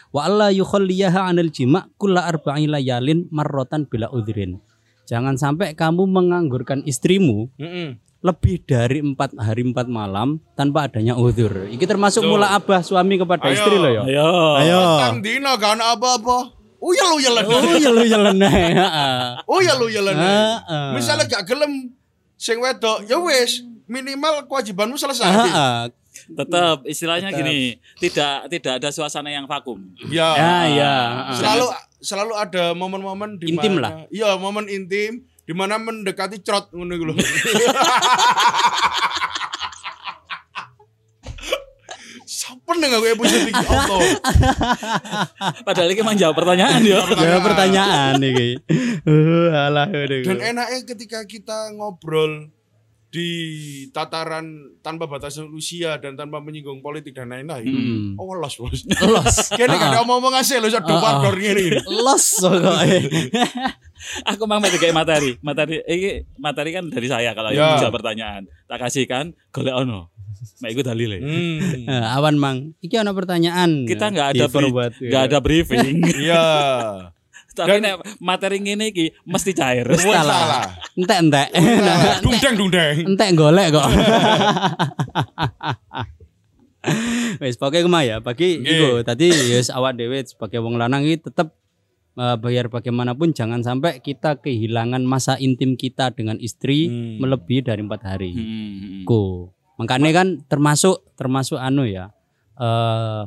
Wa 0.10 0.22
alla 0.26 0.50
yukhalliyaha 0.50 1.30
'anil 1.30 1.54
jima' 1.54 1.86
kulla 2.02 2.26
arba'i 2.26 2.66
layalin 2.66 3.30
marrotan 3.30 3.86
bila 3.86 4.10
udhrin. 4.10 4.58
Jangan 5.10 5.36
sampai 5.36 5.74
kamu 5.74 6.06
menganggurkan 6.06 6.86
istrimu 6.86 7.50
lebih 8.20 8.62
dari 8.62 9.00
empat 9.00 9.34
hari 9.34 9.64
empat 9.64 9.88
malam 9.88 10.44
tanpa 10.54 10.86
adanya 10.86 11.16
udhur. 11.16 11.66
Iki 11.68 11.82
termasuk 11.82 12.22
Tuh. 12.22 12.30
mula 12.30 12.52
abah 12.52 12.80
suami 12.80 13.16
kepada 13.16 13.42
Ayo. 13.42 13.56
istri 13.56 13.76
loh 13.76 13.90
ya. 13.90 14.04
Ayo. 14.04 14.30
Ayo. 14.56 14.82
tang 15.00 15.18
dino 15.20 15.50
gak 15.52 15.72
ono 15.74 15.86
apa-apa 15.90 16.38
uyel 16.78 17.10
uyelan 17.14 17.44
Oh 17.44 17.60
ya 17.74 17.90
lu 17.90 18.04
ya 18.04 18.20
leneh. 18.22 18.52
heeh. 18.78 19.20
uyel 19.48 19.80
uyelan 19.82 20.16
Heeh. 20.16 20.88
misalnya 20.94 21.26
gak 21.26 21.44
gelem 21.44 21.96
sing 22.36 22.60
wedok 22.60 23.02
ya 23.04 23.18
wis 23.18 23.64
minimal 23.84 24.46
kewajibanmu 24.46 24.94
selesai 24.94 25.26
Heeh. 25.26 25.80
Tetap 26.30 26.84
istilahnya 26.84 27.32
gini, 27.32 27.80
tidak 27.96 28.52
tidak 28.52 28.74
ada 28.78 28.90
suasana 28.92 29.28
yang 29.28 29.44
vakum. 29.44 29.80
ya 30.06 30.36
Ya 30.36 30.54
ya. 30.68 30.94
heeh. 31.24 31.36
selalu 31.36 31.66
selalu 32.00 32.34
ada 32.36 32.72
momen-momen 32.76 33.40
di 33.40 33.52
Intim 33.54 33.80
mana- 33.80 34.08
iya 34.12 34.36
momen 34.40 34.68
intim 34.72 35.24
di 35.44 35.54
mana 35.56 35.76
mendekati 35.78 36.40
crot 36.42 36.72
ngono 36.72 36.92
iku 36.96 37.06
lho 37.10 37.16
nggak 42.90 43.02
gue 43.06 43.12
episode 43.14 43.46
iki 43.48 43.66
Allah. 43.70 44.00
Padahal 45.62 45.90
ini 45.94 46.02
menjawab 46.02 46.36
pertanyaan 46.36 46.82
ya. 46.82 47.00
Ya 47.06 47.38
pertanyaan 47.40 48.14
iki. 48.20 48.50
Uh, 49.06 49.54
alah. 49.70 49.88
Dan 50.26 50.38
enaknya 50.42 50.80
ketika 50.90 51.20
kita 51.30 51.70
ngobrol 51.78 52.50
di 53.10 53.30
tataran 53.90 54.46
tanpa 54.86 55.10
batas 55.10 55.42
usia 55.50 55.98
dan 55.98 56.14
tanpa 56.14 56.38
menyinggung 56.38 56.78
politik 56.80 57.18
dan 57.18 57.34
lain-lain. 57.34 57.66
Hmm. 57.66 58.22
Oh 58.22 58.38
los 58.38 58.54
bos. 58.54 58.86
los. 58.86 59.36
Kayaknya 59.58 59.78
gak 59.82 59.90
ada 59.98 60.00
omong-omong 60.06 60.38
ngasih 60.38 60.62
loh, 60.62 60.70
satu 60.70 60.94
Ah, 60.94 61.18
ah. 61.18 61.22
dor 61.26 61.36
gini. 61.42 61.74
Los 61.90 62.38
pokoknya. 62.38 63.00
Aku 64.32 64.46
mang 64.46 64.62
mesti 64.62 64.78
kayak 64.78 64.94
materi. 64.94 65.32
Materi 65.42 65.82
ini 65.90 66.22
materi 66.38 66.70
kan 66.70 66.86
dari 66.88 67.08
saya 67.10 67.34
kalau 67.34 67.50
Ya. 67.50 67.82
yang 67.82 67.90
jawab 67.90 67.98
pertanyaan. 67.98 68.46
Tak 68.70 68.78
kasih 68.78 69.10
kan 69.10 69.34
golek 69.50 69.74
ono. 69.74 70.14
Mek 70.62 70.78
iku 70.78 70.82
dalile. 70.86 71.18
Hmm. 71.20 71.90
Nah, 71.90 72.16
awan 72.16 72.38
mang. 72.38 72.58
Iki 72.80 72.96
ana 72.96 73.12
pertanyaan. 73.12 73.90
Kita 73.90 74.14
nggak 74.14 74.38
ada 74.38 74.46
ya. 74.46 74.90
nggak 75.10 75.24
ada 75.34 75.38
briefing. 75.42 75.98
Iya. 76.30 76.46
Tapi 77.60 77.78
nek 77.80 77.94
materi 78.20 78.58
ngene 78.58 78.90
iki 78.90 79.12
mesti 79.24 79.52
cair. 79.52 79.84
Salah. 79.94 80.24
salah. 80.24 80.64
Entek-entek. 80.96 81.48
Dungdeng 82.24 82.56
dungdeng. 82.56 82.96
Entek 83.10 83.30
golek 83.36 83.68
kok. 83.72 83.88
Wes 87.40 87.60
pokoknya 87.60 87.84
kemah 87.84 88.04
ya 88.04 88.18
bagi 88.20 88.56
iku 88.58 89.04
tadi 89.04 89.28
yes 89.28 89.68
awak 89.68 90.00
dhewe 90.00 90.24
sebagai 90.24 90.64
wong 90.64 90.80
lanang 90.80 91.04
iki 91.04 91.20
tetep 91.20 91.52
eh, 92.16 92.36
bayar 92.40 92.72
bagaimanapun 92.72 93.36
jangan 93.36 93.60
sampai 93.60 94.00
kita 94.00 94.40
kehilangan 94.40 95.04
masa 95.04 95.36
intim 95.38 95.76
kita 95.76 96.16
dengan 96.16 96.40
istri 96.40 96.88
Hmm. 96.88 97.20
melebihi 97.20 97.62
dari 97.62 97.84
empat 97.84 98.02
hari. 98.02 98.32
Hmm. 98.32 99.04
Ku. 99.04 99.52
Makanya 99.76 100.12
kan 100.16 100.28
termasuk 100.48 101.04
termasuk 101.16 101.60
anu 101.60 101.84
ya. 101.84 102.16
eh 102.56 103.24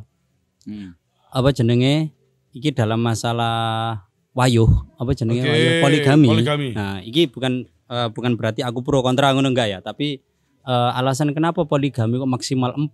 Hmm. 0.62 0.94
apa 1.28 1.48
jenenge 1.50 2.14
iki 2.52 2.70
dalam 2.70 3.00
masalah 3.00 4.04
wayuh 4.32 4.68
apa 4.96 5.10
jenenge 5.12 5.40
Oke, 5.40 5.50
wayuh 5.50 5.72
poligami. 5.80 6.28
poligami. 6.28 6.68
Nah, 6.72 6.98
iki 7.00 7.28
bukan 7.28 7.64
eh, 7.66 8.08
bukan 8.08 8.32
berarti 8.34 8.60
aku 8.60 8.80
pro 8.80 9.00
kontra 9.00 9.30
ngono 9.30 9.48
enggak 9.48 9.68
ya, 9.68 9.78
tapi 9.78 10.18
eh, 10.62 10.90
alasan 10.92 11.30
kenapa 11.30 11.62
poligami 11.62 12.16
kok 12.16 12.30
maksimal 12.30 12.72
4 12.72 12.88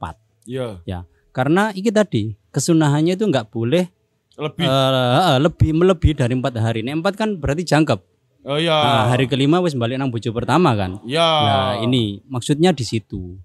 Iya. 0.44 0.80
ya. 0.82 1.00
Karena 1.30 1.70
iki 1.70 1.88
tadi 1.88 2.34
kesunahannya 2.48 3.14
itu 3.14 3.22
enggak 3.22 3.46
boleh 3.48 3.86
Lebih. 4.34 4.64
eh, 4.64 4.90
eh, 5.28 5.38
lebih 5.38 5.70
melebihi 5.72 6.14
dari 6.14 6.34
empat 6.34 6.54
hari. 6.56 6.80
Nek 6.80 6.98
empat 6.98 7.14
kan 7.14 7.36
berarti 7.36 7.62
jangkep. 7.62 8.00
Oh 8.42 8.56
iya. 8.56 8.72
Nah, 8.72 9.04
hari 9.10 9.26
kelima 9.26 9.58
wis 9.58 9.74
balik 9.74 9.98
nang 9.98 10.08
bojo 10.08 10.30
pertama 10.30 10.72
kan. 10.72 10.98
Ya. 11.04 11.20
Nah, 11.20 11.70
ini 11.80 12.22
maksudnya 12.24 12.70
di 12.70 12.82
situ. 12.82 13.36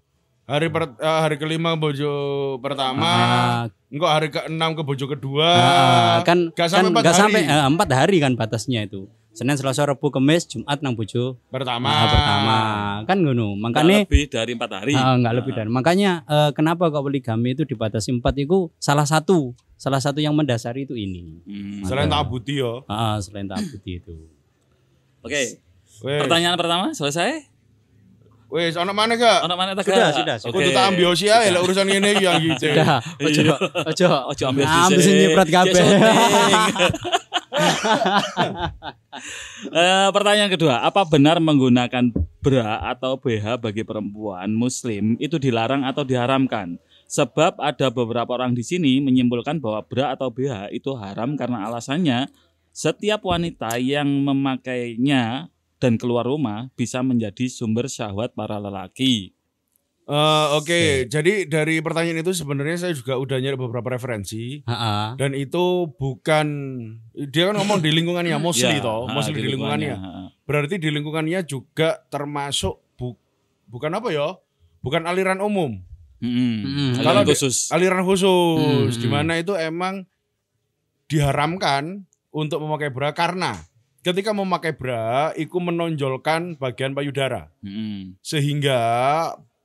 Hari 0.46 0.68
per- 0.68 0.96
eh, 0.96 1.20
hari 1.22 1.36
kelima 1.36 1.74
bojo 1.74 2.12
pertama, 2.60 3.06
Ah, 3.06 3.62
enggak 3.88 4.12
hari 4.12 4.28
keenam 4.30 4.72
ke 4.72 4.82
bojo 4.82 5.06
kedua. 5.08 5.50
ah, 5.50 6.18
kan 6.22 6.52
Gak 6.52 6.68
sampai 6.68 6.80
kan 6.80 6.86
empat 6.90 7.02
nggak 7.02 7.14
hari. 7.14 7.22
sampai 7.24 7.42
eh, 7.46 7.64
empat 7.66 7.90
hari 7.90 8.18
kan 8.20 8.34
batasnya 8.34 8.82
itu. 8.84 9.06
Senin, 9.34 9.58
Selasa, 9.58 9.82
Rabu, 9.84 10.08
Kamis, 10.08 10.46
Jumat 10.46 10.78
nang 10.80 10.94
bojo 10.94 11.42
pertama. 11.50 11.90
ah, 11.90 12.06
pertama. 12.06 12.58
Kan 13.04 13.18
ngono. 13.20 13.58
Makanya 13.58 14.06
lebih 14.06 14.30
dari 14.30 14.54
empat 14.54 14.72
hari. 14.72 14.94
Ah, 14.94 15.18
nggak 15.18 15.34
lebih 15.36 15.52
dari. 15.54 15.66
Makanya 15.68 16.12
eh, 16.24 16.52
kenapa 16.52 16.88
kok 16.88 17.02
poligami 17.02 17.52
itu 17.52 17.66
dibatasi 17.66 18.14
empat 18.14 18.38
itu 18.38 18.70
salah 18.78 19.04
satu 19.04 19.52
salah 19.74 19.98
satu 19.98 20.20
yang 20.20 20.32
mendasari 20.32 20.86
itu 20.86 20.94
ini. 20.94 21.42
Hmm. 21.44 21.82
Selain 21.82 22.06
tak 22.06 22.24
buti 22.24 22.62
yo. 22.62 22.86
Ah, 22.86 23.18
selain 23.18 23.50
tabuti 23.50 23.98
itu. 23.98 24.14
Oke. 25.20 25.58
Wes. 26.00 26.20
Pertanyaan 26.20 26.54
pertama 26.54 26.92
selesai. 26.92 27.53
Wes, 28.54 28.78
ono 28.78 28.94
mana 28.94 29.18
gak? 29.18 29.50
Ono 29.50 29.58
mana 29.58 29.74
tak? 29.74 29.90
Sudah, 29.90 30.14
sudah, 30.14 30.38
Oke. 30.46 30.62
Kudu 30.62 30.70
tak 30.78 30.94
ambil 30.94 31.10
usia 31.10 31.42
ya 31.42 31.50
lek 31.50 31.66
urusan 31.66 31.90
ini 31.90 32.22
yang 32.22 32.38
gitu. 32.38 32.70
Udah, 32.70 33.02
ojo 33.18 33.42
ojo 33.90 34.08
Ojo 34.30 34.44
ambil 34.46 34.70
ambil 34.70 34.94
dhisik. 34.94 35.06
sing 35.10 35.16
nyiprat 35.18 35.50
kabeh. 35.50 35.84
Eh, 39.64 40.10
pertanyaan 40.10 40.50
kedua, 40.52 40.82
apa 40.84 41.06
benar 41.06 41.38
menggunakan 41.38 42.12
bra 42.42 42.82
atau 42.92 43.16
BH 43.16 43.62
bagi 43.62 43.86
perempuan 43.86 44.52
muslim 44.52 45.16
itu 45.22 45.38
dilarang 45.38 45.86
atau 45.86 46.02
diharamkan? 46.02 46.82
Sebab 47.08 47.62
ada 47.62 47.94
beberapa 47.94 48.34
orang 48.34 48.58
di 48.58 48.66
sini 48.66 49.00
menyimpulkan 49.00 49.62
bahwa 49.62 49.86
bra 49.86 50.18
atau 50.18 50.34
BH 50.34 50.74
itu 50.74 50.92
haram 50.98 51.38
karena 51.38 51.70
alasannya 51.70 52.28
setiap 52.74 53.22
wanita 53.22 53.78
yang 53.78 54.10
memakainya 54.10 55.53
dan 55.84 56.00
keluar 56.00 56.24
rumah 56.24 56.72
bisa 56.74 57.04
menjadi 57.04 57.46
sumber 57.46 57.86
syahwat 57.86 58.32
para 58.32 58.56
lelaki. 58.56 59.36
Eh, 60.04 60.48
Oke, 60.54 60.82
jadi 61.06 61.44
dari 61.44 61.80
pertanyaan 61.80 62.20
itu 62.20 62.32
sebenarnya 62.34 62.76
saya 62.78 62.92
juga 62.92 63.16
udah 63.16 63.36
nyari 63.36 63.56
beberapa 63.58 63.88
referensi 63.90 64.60
Heeh. 64.62 65.06
dan 65.16 65.32
itu 65.32 65.64
bukan 65.94 66.48
dia 67.26 67.48
kan 67.48 67.56
ngomong 67.56 67.80
di 67.80 67.88
lingkungannya 67.90 68.36
mostly 68.38 68.68
Ya, 68.74 68.84
toh, 68.84 69.08
ha, 69.08 69.12
mostly 69.12 69.36
di 69.38 69.48
lingkungannya. 69.50 69.96
ha. 69.96 70.28
Berarti 70.44 70.76
di 70.76 70.88
lingkungannya 70.88 71.44
juga 71.44 72.04
termasuk 72.06 72.84
bu- 72.94 73.16
bukan 73.66 73.92
apa 73.94 74.08
ya? 74.10 74.36
Bukan 74.80 75.04
aliran 75.04 75.40
umum, 75.40 75.80
Hmm. 76.20 76.64
Hmm. 76.64 76.92
Aliran 76.94 77.04
Kalau 77.04 77.22
di- 77.24 77.32
khusus. 77.32 77.68
aliran 77.68 78.04
khusus 78.04 78.60
Hmm, 78.92 79.00
di 79.00 79.08
mana 79.08 79.36
itu 79.36 79.56
emang 79.56 80.04
diharamkan 81.06 82.04
untuk 82.30 82.60
memakai 82.60 82.90
bra 82.90 83.12
karena 83.12 83.56
ketika 84.04 84.36
memakai 84.36 84.76
bra 84.76 85.32
itu 85.34 85.56
menonjolkan 85.58 86.60
bagian 86.60 86.92
payudara 86.92 87.48
Hmm. 87.60 88.20
sehingga 88.20 88.78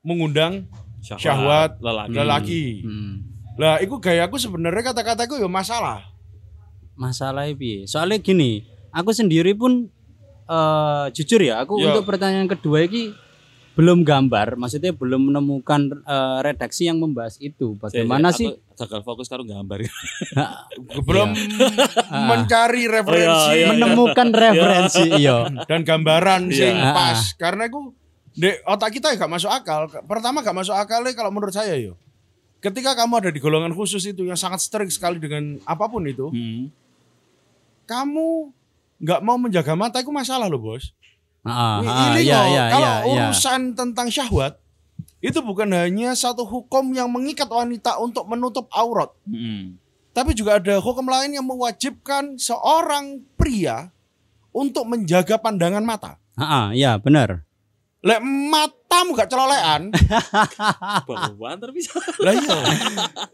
mengundang 0.01 0.70
Syahwat 1.03 1.79
lelaki. 1.79 2.14
lelaki. 2.14 2.64
Hmm. 2.83 3.14
Lah, 3.59 3.83
itu 3.83 3.98
gayaku 3.98 4.38
sebenarnya 4.38 4.94
kata-kataku 4.94 5.35
ya 5.37 5.51
masalah. 5.51 6.07
Masalahnya 6.94 7.55
piye? 7.55 7.87
Soalnya 7.87 8.18
gini, 8.18 8.62
aku 8.90 9.11
sendiri 9.11 9.55
pun 9.55 9.90
eh 10.46 11.05
jujur 11.12 11.38
ya, 11.38 11.61
aku 11.61 11.77
Ya. 11.77 11.92
untuk 11.92 12.07
pertanyaan 12.07 12.46
kedua 12.46 12.83
ini 12.83 13.12
belum 13.79 14.03
gambar, 14.03 14.59
maksudnya 14.59 14.91
belum 14.91 15.31
menemukan 15.31 16.03
eh, 16.03 16.38
redaksi 16.43 16.91
yang 16.91 16.99
membahas 16.99 17.38
itu. 17.38 17.79
Bagaimana 17.79 18.35
sih? 18.35 18.51
Gagal 18.75 19.07
fokus 19.07 19.31
karo 19.31 19.47
gambar. 19.47 19.87
Belum 21.07 21.31
mencari 22.11 22.91
referensi 22.91 23.31
Oh, 23.31 23.55
iya, 23.55 23.62
iya. 23.62 23.67
menemukan 23.71 24.29
referensi 24.29 25.03
iya. 25.14 25.47
dan 25.64 25.87
gambaran 25.87 26.51
Iya. 26.51 26.59
sing 26.59 26.75
Ah, 26.75 26.91
pas. 26.93 27.19
Karena 27.35 27.71
aku 27.71 27.95
di 28.35 28.51
otak 28.64 28.91
kita 28.93 29.11
ya 29.11 29.17
gak 29.17 29.31
masuk 29.31 29.51
akal. 29.51 29.87
Pertama 30.05 30.43
gak 30.43 30.55
masuk 30.57 30.75
akalnya 30.75 31.14
kalau 31.14 31.31
menurut 31.31 31.55
saya 31.55 31.79
yo. 31.79 31.95
Ketika 32.59 32.99
kamu 32.99 33.23
ada 33.23 33.31
di 33.31 33.38
golongan 33.38 33.71
khusus 33.71 34.03
itu 34.05 34.27
yang 34.27 34.35
sangat 34.35 34.59
strict 34.59 34.91
sekali 34.91 35.23
dengan 35.23 35.62
apa 35.62 35.87
pun 35.87 36.03
itu, 36.03 36.27
Hmm. 36.29 36.67
kamu 37.85 38.51
nggak 38.99 39.21
mau 39.23 39.38
menjaga 39.38 39.79
mata 39.79 40.03
itu 40.03 40.11
masalah 40.11 40.51
loh 40.51 40.59
bos. 40.59 40.91
Iya, 42.19 42.39
loh, 42.39 42.47
iya, 42.47 42.65
kalau 42.69 42.85
iya, 42.85 42.95
iya. 42.95 43.07
urusan 43.29 43.61
tentang 43.73 44.09
syahwat 44.09 44.61
itu 45.19 45.39
bukan 45.41 45.67
hanya 45.73 46.15
satu 46.15 46.47
hukum 46.47 46.95
yang 46.95 47.11
mengikat 47.11 47.47
wanita 47.47 47.99
untuk 47.99 48.23
menutup 48.25 48.71
aurat, 48.71 49.11
Hmm. 49.27 49.75
tapi 50.13 50.31
juga 50.31 50.63
ada 50.63 50.79
hukum 50.79 51.03
lain 51.05 51.35
yang 51.35 51.43
mewajibkan 51.43 52.39
seorang 52.39 53.27
pria 53.35 53.91
untuk 54.51 54.87
menjaga 54.87 55.35
pandangan 55.37 55.83
mata. 55.83 56.23
Ah, 56.35 56.43
ah, 56.43 56.67
iya 56.71 56.95
benar. 56.97 57.43
Lek 57.99 58.23
matamu 58.23 59.11
gak 59.11 59.27
celolekan, 59.27 59.91
Bawaan 61.09 61.59
terpisah. 61.59 61.99
lah 62.23 62.35
iya. 62.35 62.59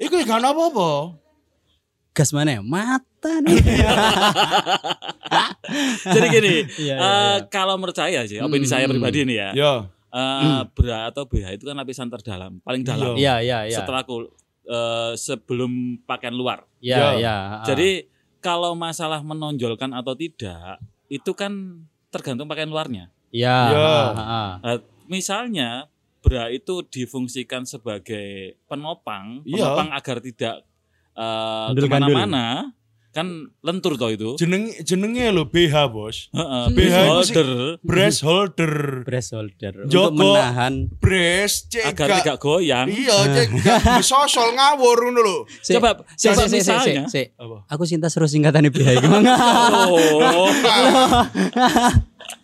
Iku 0.01 0.17
ya 0.17 0.25
gak 0.25 0.41
apa-apa. 0.41 1.21
Gas 2.15 2.31
mana? 2.31 2.51
ya? 2.55 2.61
Mata 2.63 3.43
nih. 3.43 3.59
Jadi 6.07 6.27
gini, 6.31 6.55
Iya, 6.79 6.79
iya, 6.79 6.95
eh, 6.95 7.01
iya. 7.01 7.51
kalau 7.51 7.75
menurut 7.75 7.97
saya 7.97 8.23
sih, 8.23 8.39
opini 8.39 8.65
Hmm. 8.65 8.71
saya 8.71 8.85
pribadi 8.87 9.27
nih 9.27 9.37
ya. 9.37 9.51
Ya. 9.53 9.73
eh, 10.15 10.63
bra 10.71 11.11
atau 11.11 11.27
BH 11.27 11.59
itu 11.59 11.67
kan 11.67 11.75
lapisan 11.75 12.07
terdalam, 12.07 12.63
paling 12.63 12.87
dalam. 12.87 13.19
Iya, 13.19 13.43
iya, 13.43 13.59
iya. 13.67 13.75
Setelah 13.75 14.07
kul- 14.07 14.31
eh, 14.63 15.13
sebelum 15.19 15.73
pakaian 16.07 16.31
luar. 16.33 16.63
Iya, 16.79 16.97
Ya. 16.97 17.09
iya. 17.19 17.37
Jadi 17.67 18.07
kalau 18.39 18.73
masalah 18.73 19.19
menonjolkan 19.19 19.91
atau 19.91 20.15
tidak, 20.15 20.79
itu 21.11 21.35
kan 21.35 21.83
tergantung 22.09 22.47
pakaian 22.47 22.71
luarnya. 22.71 23.11
Iya. 23.29 23.59
Ya. 23.75 23.91
ah, 24.07 24.23
ah. 24.23 24.51
Nah, 24.63 24.77
misalnya 25.05 25.91
bra 26.21 26.47
itu 26.47 26.87
difungsikan 26.87 27.67
sebagai 27.67 28.55
penopang, 28.65 29.43
Iya. 29.43 29.67
penopang 29.67 29.89
agar 29.91 30.17
tidak 30.23 30.55
eh, 31.15 31.67
Gandul-gandul. 31.71 31.89
ke 31.89 32.15
mana-mana, 32.15 32.47
kan 33.11 33.31
lentur 33.63 33.95
toh 33.95 34.11
itu. 34.11 34.35
Jeneng 34.35 34.75
jenenge 34.83 35.31
lho 35.31 35.47
BH, 35.47 35.87
Bos. 35.87 36.35
Heeh, 36.35 36.65
BH 36.69 36.83
itu 36.83 36.91
sih- 36.91 37.07
holder 37.07 37.51
Breast 37.81 38.21
holder. 38.21 38.75
Breast 39.07 39.31
holder 39.31 39.75
Joko. 39.87 40.11
untuk 40.11 40.35
menahan. 40.35 40.75
Breast 40.99 41.71
cek 41.71 41.95
agar 41.95 42.19
tidak 42.19 42.37
goyang. 42.39 42.91
Iya, 42.91 43.15
cek 43.31 43.49
gak 43.55 44.03
sosol 44.11 44.51
ngawur 44.53 44.99
ngono 45.05 45.21
lho. 45.23 45.39
Si- 45.61 45.73
Coba- 45.73 46.03
si- 46.15 46.27
coba 46.27 46.43
si- 46.43 46.43
si- 46.43 46.51
si- 46.51 46.59
misalnya. 46.59 47.03
si- 47.07 47.23
si. 47.23 47.39
Apa? 47.39 47.57
Aku 47.69 47.83
cinta 47.85 48.11
seru 48.11 48.27
singkatannya 48.27 48.69
BH 48.69 48.89
gimana? 48.99 49.31
Oh, 49.87 50.51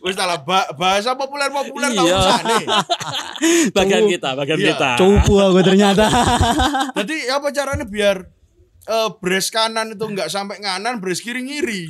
Wis 0.00 0.14
ba- 0.16 0.70
bahasa 0.74 1.12
populer-populer 1.14 1.92
tau 1.92 2.04
Iya. 2.04 2.16
usane. 2.16 2.56
bagian 3.76 4.04
kita, 4.06 4.33
bagian 4.35 4.59
Iya. 4.61 4.68
kita. 4.70 4.90
Cupu 4.96 5.35
aku 5.37 5.61
ternyata. 5.61 6.04
Jadi 6.94 7.16
apa 7.26 7.48
caranya 7.50 7.85
biar 7.85 8.16
eh 8.90 9.09
breast 9.22 9.55
kanan 9.55 9.94
itu 9.94 10.03
enggak 10.03 10.26
sampai 10.26 10.59
nganan, 10.59 10.98
breast 10.98 11.22
kiri 11.22 11.46
ngiri. 11.46 11.87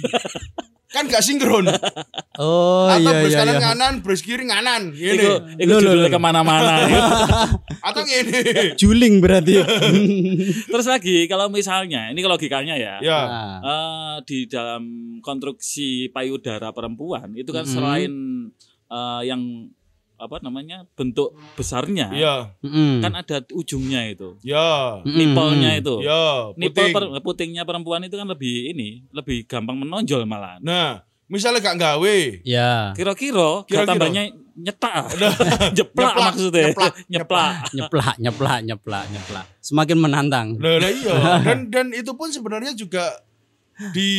kan 0.91 1.07
gak 1.07 1.23
sinkron. 1.23 1.71
Oh 2.35 2.91
Atau 2.91 3.15
iya 3.15 3.23
iya 3.23 3.39
kanan 3.39 3.55
iya. 3.57 3.63
nganan, 3.63 3.93
breast 4.03 4.27
kiri 4.27 4.43
nganan. 4.43 4.91
Iku, 4.91 4.99
Gini. 4.99 5.63
iku 5.63 5.79
judulnya 5.79 6.11
loh. 6.11 6.15
ke 6.15 6.19
mana-mana. 6.19 6.75
Atau 7.87 8.03
gini. 8.03 8.75
Juling 8.75 9.23
berarti. 9.23 9.63
Terus 10.67 10.87
lagi 10.91 11.31
kalau 11.31 11.47
misalnya, 11.47 12.11
ini 12.11 12.19
logikanya 12.27 12.75
ya, 12.75 12.99
ya. 12.99 13.21
Nah, 13.23 13.57
eh, 13.63 14.17
di 14.27 14.39
dalam 14.51 14.83
konstruksi 15.23 16.11
payudara 16.11 16.75
perempuan 16.75 17.39
itu 17.39 17.55
kan 17.55 17.63
Mm-mm. 17.63 17.75
selain 17.77 18.13
eh, 18.91 19.23
yang 19.31 19.71
apa 20.21 20.37
namanya 20.39 20.85
bentuk 20.93 21.33
besarnya, 21.57 22.13
Ya. 22.13 22.53
kan 23.01 23.13
ada 23.17 23.41
ujungnya 23.51 24.05
itu, 24.07 24.37
Ya. 24.45 25.01
Mm-mm. 25.01 25.17
nipolnya 25.17 25.75
itu. 25.75 26.05
Ya, 26.05 26.53
Nipol 26.55 26.77
puting. 26.77 26.93
per- 26.93 27.23
putingnya 27.25 27.63
perempuan 27.65 28.05
itu 28.05 28.15
kan 28.15 28.29
lebih 28.29 28.71
ini, 28.71 29.09
lebih 29.11 29.49
gampang 29.49 29.81
menonjol 29.81 30.29
malah. 30.29 30.61
Nah, 30.61 31.01
misalnya 31.27 31.65
gak 31.65 31.81
gawe. 31.81 32.19
Ya. 32.45 32.93
Kira-kira 32.93 33.65
tambahnya 33.65 34.29
nyetak, 34.55 35.09
jeplak 35.79 36.13
Nyeplak, 36.13 36.15
maksudnya, 36.21 36.63
nyeplak, 36.69 36.95
nyeplak. 37.09 37.55
Nyeplak, 37.73 38.15
nyeplak, 38.21 38.59
nyeplak, 38.63 39.05
nyeplak. 39.09 39.47
Semakin 39.59 39.97
menantang. 39.97 40.47
Lah 40.61 40.77
lah 40.77 40.93
iya. 40.93 41.17
Dan 41.41 41.73
dan 41.73 41.87
itu 41.91 42.13
pun 42.13 42.29
sebenarnya 42.29 42.77
juga 42.77 43.09
di 43.97 44.13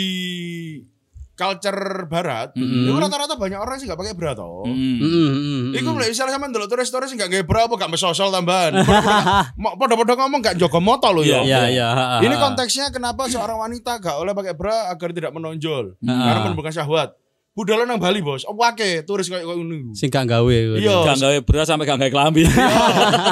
culture 1.41 1.81
barat, 2.05 2.53
Mm-mm. 2.53 2.85
itu 2.85 2.93
rata-rata 2.93 3.33
banyak 3.33 3.57
orang 3.57 3.81
sih 3.81 3.89
gak 3.89 3.97
pakai 3.97 4.13
bra 4.13 4.37
toh. 4.37 4.61
Mm. 4.69 4.97
Mm-mm. 5.01 5.61
Iku 5.73 5.89
mulai 5.89 6.13
misalnya 6.13 6.37
sama 6.37 6.45
ndelok 6.45 6.69
turis-turis 6.69 7.17
gak 7.17 7.25
gawe 7.25 7.41
bra 7.41 7.65
apa 7.65 7.73
gak 7.81 7.89
mesosol 7.89 8.29
tambahan. 8.29 8.77
Mo- 9.61 9.73
Podo-podo 9.73 10.13
ngomong 10.13 10.45
gak 10.45 10.61
jaga 10.61 10.77
moto 10.77 11.09
loh 11.09 11.25
ya. 11.25 11.41
Iya, 11.41 11.61
iya. 11.67 11.87
Ini 12.21 12.37
konteksnya 12.37 12.93
kenapa 12.93 13.25
seorang 13.25 13.57
wanita 13.57 13.97
gak 13.97 14.21
oleh 14.21 14.37
pakai 14.37 14.53
bra 14.53 14.93
agar 14.93 15.09
tidak 15.09 15.33
menonjol. 15.33 15.97
Ah. 16.05 16.29
Karena 16.29 16.39
menimbulkan 16.45 16.69
syahwat. 16.69 17.17
Budal 17.51 17.83
nang 17.83 17.99
Bali, 17.99 18.23
Bos. 18.23 18.47
Oh, 18.47 18.55
wake 18.55 19.03
turis 19.03 19.27
kayak 19.27 19.43
ngono. 19.43 19.91
Sing 19.91 20.07
gak 20.07 20.23
gawe. 20.23 20.55
Iya. 20.79 21.03
Gak 21.03 21.17
gawe 21.19 21.37
beras 21.41 21.67
sampai 21.67 21.83
gak 21.83 21.99
gawe 21.99 22.07
kelambi. 22.07 22.47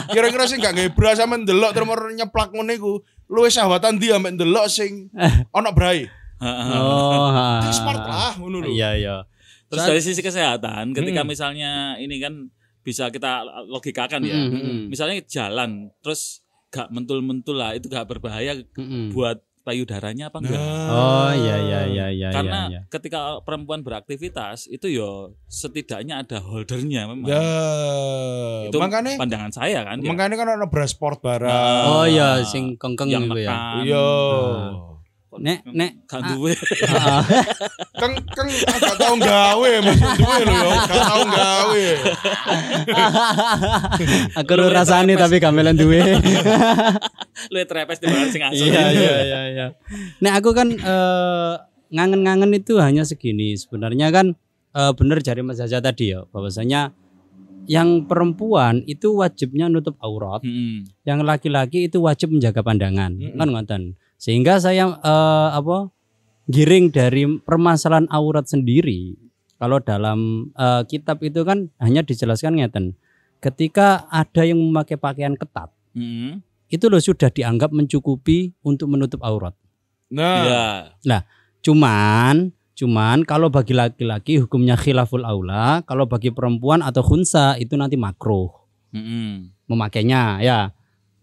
Kira-kira 0.09 0.43
sih 0.43 0.57
gak 0.57 0.75
gawe 0.75 0.89
bra 0.91 1.15
sama 1.15 1.39
ndelok 1.39 1.71
terus 1.71 1.87
mau 1.87 1.95
nyeplak 1.95 2.49
ngono 2.51 2.71
iku. 2.73 2.93
Luwih 3.29 3.47
syahwatan 3.47 4.01
dia 4.01 4.17
ambek 4.17 4.35
ndelok 4.35 4.65
sing 4.67 5.07
ono 5.57 5.69
brae. 5.71 6.09
Oh. 6.39 7.59
Smart 7.77 8.03
lah 8.07 8.33
lho. 8.39 8.67
Iya, 8.67 8.89
iya. 8.95 9.15
Terus 9.69 9.85
dari 9.85 10.01
sisi 10.01 10.21
kesehatan, 10.25 10.97
ketika 10.97 11.21
Mm. 11.21 11.29
misalnya 11.29 11.71
ini 12.01 12.17
kan 12.17 12.49
bisa 12.81 13.13
kita 13.13 13.45
logikakan 13.69 14.25
ya. 14.25 14.33
Mm, 14.33 14.49
mm, 14.49 14.61
mm. 14.65 14.81
Misalnya 14.89 15.21
jalan, 15.29 15.93
terus 16.01 16.41
gak 16.73 16.89
mentul-mentul 16.89 17.53
lah, 17.53 17.77
itu 17.77 17.85
gak 17.85 18.09
berbahaya 18.09 18.57
Mm-mm. 18.73 19.13
buat 19.13 19.45
payudaranya 19.61 20.33
apa 20.33 20.41
enggak? 20.41 20.57
Oh, 20.89 21.29
iya, 21.29 21.55
iya, 21.61 21.81
iya, 21.85 22.05
iya. 22.09 22.29
Karena 22.33 22.59
iya, 22.65 22.81
iya. 22.81 22.81
ketika 22.89 23.37
perempuan 23.45 23.85
beraktivitas 23.85 24.65
itu 24.65 24.89
yo 24.89 25.37
setidaknya 25.45 26.25
ada 26.25 26.41
holdernya 26.41 27.05
memang. 27.05 27.29
Ya. 27.29 27.43
itu 28.65 28.77
makanya 28.81 29.13
pandangan 29.21 29.53
saya 29.53 29.85
kan. 29.85 30.01
ya. 30.01 30.09
makanya 30.09 30.35
kan 30.41 30.47
ono 30.57 30.65
bra 30.65 30.89
sport 30.89 31.21
barang. 31.21 31.85
Oh 31.85 32.05
iya, 32.09 32.41
sing 32.41 32.73
kengkeng 32.81 33.13
yang 33.13 33.29
itu 33.29 33.45
ya. 33.45 33.85
Iya. 33.85 34.07
Nek, 35.37 35.61
nek. 35.69 36.09
Gak 36.09 36.25
duwe. 36.33 36.57
Keng 38.01 38.13
keng 38.33 38.49
gak 38.49 38.97
tau 38.97 39.13
gawe 39.13 39.71
maksud 39.85 40.11
duwe 40.17 40.37
lho 40.41 40.53
ya, 40.57 40.79
gak 40.89 41.03
tau 41.05 41.21
gawe. 41.29 41.85
Aku 44.41 44.51
ora 44.57 44.67
rasane 44.73 45.13
tapi 45.13 45.37
gamelan 45.37 45.77
duwe. 45.77 46.17
Lu 47.53 47.61
trepes 47.61 48.01
di 48.01 48.09
sing 48.33 48.41
asli. 48.41 48.73
Iya, 48.73 48.83
iya, 48.89 49.15
iya, 49.21 49.39
iya. 49.53 49.67
Nek 50.17 50.33
aku 50.41 50.49
kan 50.57 50.73
eh, 50.73 51.53
ngangen-ngangen 51.93 52.49
itu 52.57 52.81
hanya 52.81 53.05
segini. 53.05 53.53
Sebenarnya 53.53 54.09
kan 54.09 54.33
eh, 54.73 54.91
bener 54.97 55.21
jari 55.21 55.45
Mas 55.45 55.61
Zaza 55.61 55.77
tadi 55.77 56.09
ya, 56.09 56.25
bahwasanya 56.33 56.89
yang 57.69 58.09
perempuan 58.09 58.81
itu 58.89 59.21
wajibnya 59.21 59.69
nutup 59.69 59.93
aurat, 60.01 60.41
Mm-mm. 60.41 60.89
yang 61.05 61.21
laki-laki 61.21 61.85
itu 61.85 62.01
wajib 62.01 62.33
menjaga 62.33 62.65
pandangan. 62.65 63.13
Mm-mm. 63.13 63.37
Kan 63.37 63.47
ngoten. 63.53 63.83
Sehingga 64.19 64.59
saya 64.59 64.99
eh, 64.99 65.49
apa 65.55 65.87
giring 66.51 66.91
dari 66.91 67.23
permasalahan 67.39 68.05
aurat 68.11 68.45
sendiri. 68.45 69.15
Kalau 69.55 69.79
dalam 69.79 70.51
eh, 70.53 70.83
kitab 70.91 71.23
itu 71.23 71.47
kan 71.47 71.71
hanya 71.79 72.03
dijelaskan 72.03 72.59
ngeten. 72.59 72.99
Ketika 73.39 74.03
ada 74.11 74.43
yang 74.43 74.59
memakai 74.59 74.99
pakaian 74.99 75.39
ketat, 75.39 75.71
Mm-mm. 75.95 76.43
itu 76.67 76.85
loh 76.91 76.99
sudah 76.99 77.31
dianggap 77.31 77.71
mencukupi 77.71 78.51
untuk 78.67 78.91
menutup 78.91 79.23
aurat. 79.23 79.55
Nah, 80.11 80.43
Iya. 81.07 81.23
Cuman, 81.63 82.51
cuman 82.75 83.23
kalau 83.23 83.47
bagi 83.47 83.71
laki-laki 83.71 84.43
hukumnya 84.43 84.75
khilaful 84.75 85.23
aula, 85.23 85.83
kalau 85.87 86.03
bagi 86.03 86.35
perempuan 86.35 86.83
atau 86.83 86.99
khunsa 86.99 87.55
itu 87.59 87.79
nanti 87.79 87.95
makruh 87.95 88.51
Mm-mm. 88.91 89.55
memakainya 89.71 90.43
ya. 90.43 90.75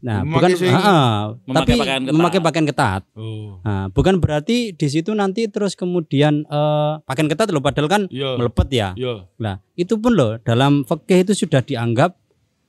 Nah, 0.07 0.23
Memakai 0.23 0.55
bukan 0.55 0.61
sing- 0.63 0.71
ah, 0.71 1.35
Memakai 1.43 1.51
tapi 1.67 1.73
pakaian 1.77 2.01
ketat. 2.01 2.15
memakai 2.15 2.41
pakaian 2.41 2.67
ketat. 2.67 3.03
oh. 3.13 3.59
Nah, 3.61 3.85
bukan 3.91 4.15
berarti 4.17 4.71
di 4.71 4.87
situ 4.87 5.11
nanti 5.13 5.45
terus 5.47 5.75
kemudian 5.75 6.47
eh, 6.47 6.93
pakaian 7.03 7.27
ketat 7.27 7.51
loh 7.51 7.59
padahal 7.59 7.89
kan 7.89 8.03
Iya. 8.07 8.39
melepet 8.39 8.69
ya. 8.71 8.89
Iya. 8.95 9.27
Nah, 9.37 9.59
itu 9.75 9.97
pun 9.97 10.15
loh 10.15 10.39
dalam 10.41 10.81
fikih 10.81 11.27
itu 11.27 11.35
sudah 11.37 11.59
dianggap 11.61 12.15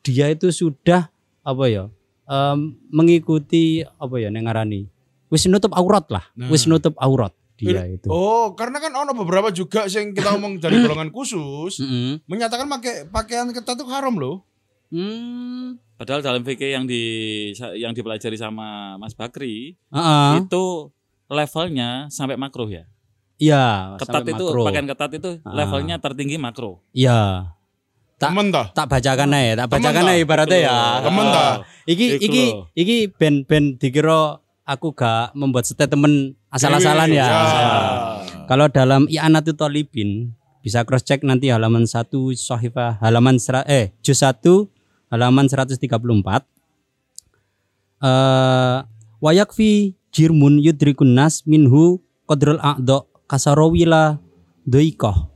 dia 0.01 0.27
itu 0.27 0.49
sudah 0.49 1.13
apa 1.41 1.65
ya? 1.67 1.85
em, 2.25 2.75
mengikuti 2.89 3.63
apa 3.93 4.17
ya 4.17 4.27
nengarani. 4.27 4.89
Wis 5.27 5.45
nutup 5.45 5.71
aurat 5.71 6.07
lah. 6.07 6.25
Nah. 6.33 6.47
Wis 6.47 6.65
nutup 6.65 6.97
aurat 6.97 7.31
dia 7.55 7.83
itu. 7.83 8.07
Oh, 8.07 8.53
karena 8.53 8.77
kan 8.77 8.93
ono 8.93 9.11
beberapa 9.13 9.49
juga 9.49 9.85
yang 9.85 10.11
kita 10.11 10.31
ngomong 10.31 10.57
dari 10.57 10.77
golongan 10.83 11.09
khusus 11.09 11.79
Mm-mm. 11.79 12.21
menyatakan 12.23 12.69
pakai 12.69 13.05
pakaian 13.05 13.49
ketat 13.49 13.75
itu 13.75 13.85
haram 13.85 14.13
loh. 14.13 14.46
Hmm. 14.87 15.77
Padahal 15.95 16.21
dalam 16.21 16.41
fikih 16.41 16.71
yang 16.71 16.85
di 16.85 17.01
yang 17.75 17.91
dipelajari 17.91 18.35
sama 18.35 18.95
Mas 18.95 19.11
Bakri 19.11 19.75
Ah, 19.89 20.37
itu 20.37 20.93
levelnya 21.27 22.05
sampai 22.07 22.35
makruh 22.35 22.67
ya. 22.67 22.85
Iya, 23.37 23.97
Ketat 23.97 24.25
itu 24.25 24.45
makro. 24.45 24.65
pakaian 24.65 24.87
ketat 24.87 25.11
itu 25.13 25.29
Ah. 25.41 25.53
levelnya 25.53 25.95
tertinggi 25.97 26.37
makruh. 26.37 26.81
Iya. 26.91 27.53
Tak- 28.17 28.33
Temen. 28.33 28.49
Tak 28.49 28.87
bacakan 28.87 29.29
aja, 29.31 29.53
tak 29.55 29.67
bacakan 29.69 30.03
aja 30.07 30.17
ibaratnya 30.17 30.57
ya. 30.59 30.77
Temen 31.01 31.25
tak? 31.27 31.53
Iki 31.85 32.05
iki 32.19 32.43
iki 32.73 32.97
ben-ben 33.11 33.77
dikira 33.77 34.41
aku 34.63 34.89
gak 34.91 35.33
membuat 35.33 35.63
statement 35.63 36.33
asal-asalan 36.49 37.13
ya. 37.13 37.29
Kalau 38.45 38.67
dalam 38.67 39.05
I'anatu 39.05 39.53
Talibin 39.53 40.33
bisa 40.59 40.81
cross 40.81 41.03
check 41.03 41.21
nanti 41.21 41.47
halaman 41.47 41.85
1 41.85 42.09
Sohifah 42.33 42.97
halaman 42.99 43.37
sera- 43.37 43.63
eh 43.65 43.93
juz 44.01 44.17
1 44.17 44.65
halaman 45.09 45.47
134. 45.47 46.45
Eh 47.97 48.77
wayakfi 49.17 49.97
jirmun 50.13 50.61
yudrikun 50.61 51.17
nas 51.17 51.41
minhu 51.49 51.97
qadrul 52.29 52.61
a'dha 52.61 53.01
kasarawila 53.25 54.21
doikoh. 54.63 55.33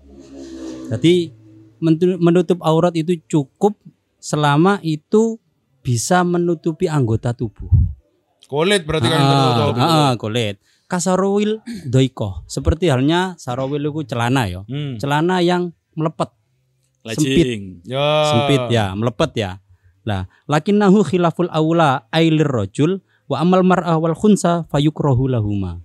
Jadi 0.92 1.34
menutup 2.22 2.62
aurat 2.62 2.94
itu 2.94 3.18
cukup 3.26 3.74
selama 4.22 4.78
itu 4.86 5.42
bisa 5.82 6.22
menutupi 6.22 6.86
anggota 6.86 7.34
tubuh. 7.34 7.72
Kulit 8.46 8.84
berarti 8.86 9.08
kan 9.10 9.18
Ah, 9.18 9.32
tertutup. 9.58 9.76
ah, 9.80 9.90
ah, 9.90 10.12
kulit. 10.20 10.56
Kasarowil 10.86 11.64
doiko. 11.88 12.44
Seperti 12.46 12.92
halnya 12.92 13.34
sarawil 13.40 13.80
itu 13.82 14.04
celana 14.04 14.46
ya. 14.46 14.62
Hmm. 14.68 15.00
Celana 15.00 15.40
yang 15.40 15.72
melepet, 15.96 16.28
Lajing. 17.02 17.82
Ya. 17.86 18.06
sempit 18.30 18.62
ya, 18.70 18.94
melepet 18.94 19.32
ya. 19.34 19.52
Lah, 20.06 20.26
lakinnahu 20.50 21.06
khilaful 21.06 21.50
aula 21.54 22.10
ailir 22.10 22.50
rojul 22.50 23.02
wa 23.30 23.38
amal 23.42 23.62
mar'ah 23.62 23.98
wal 24.02 24.18
khunsa 24.18 24.66
fayukrohu 24.70 25.30
lahuma. 25.30 25.82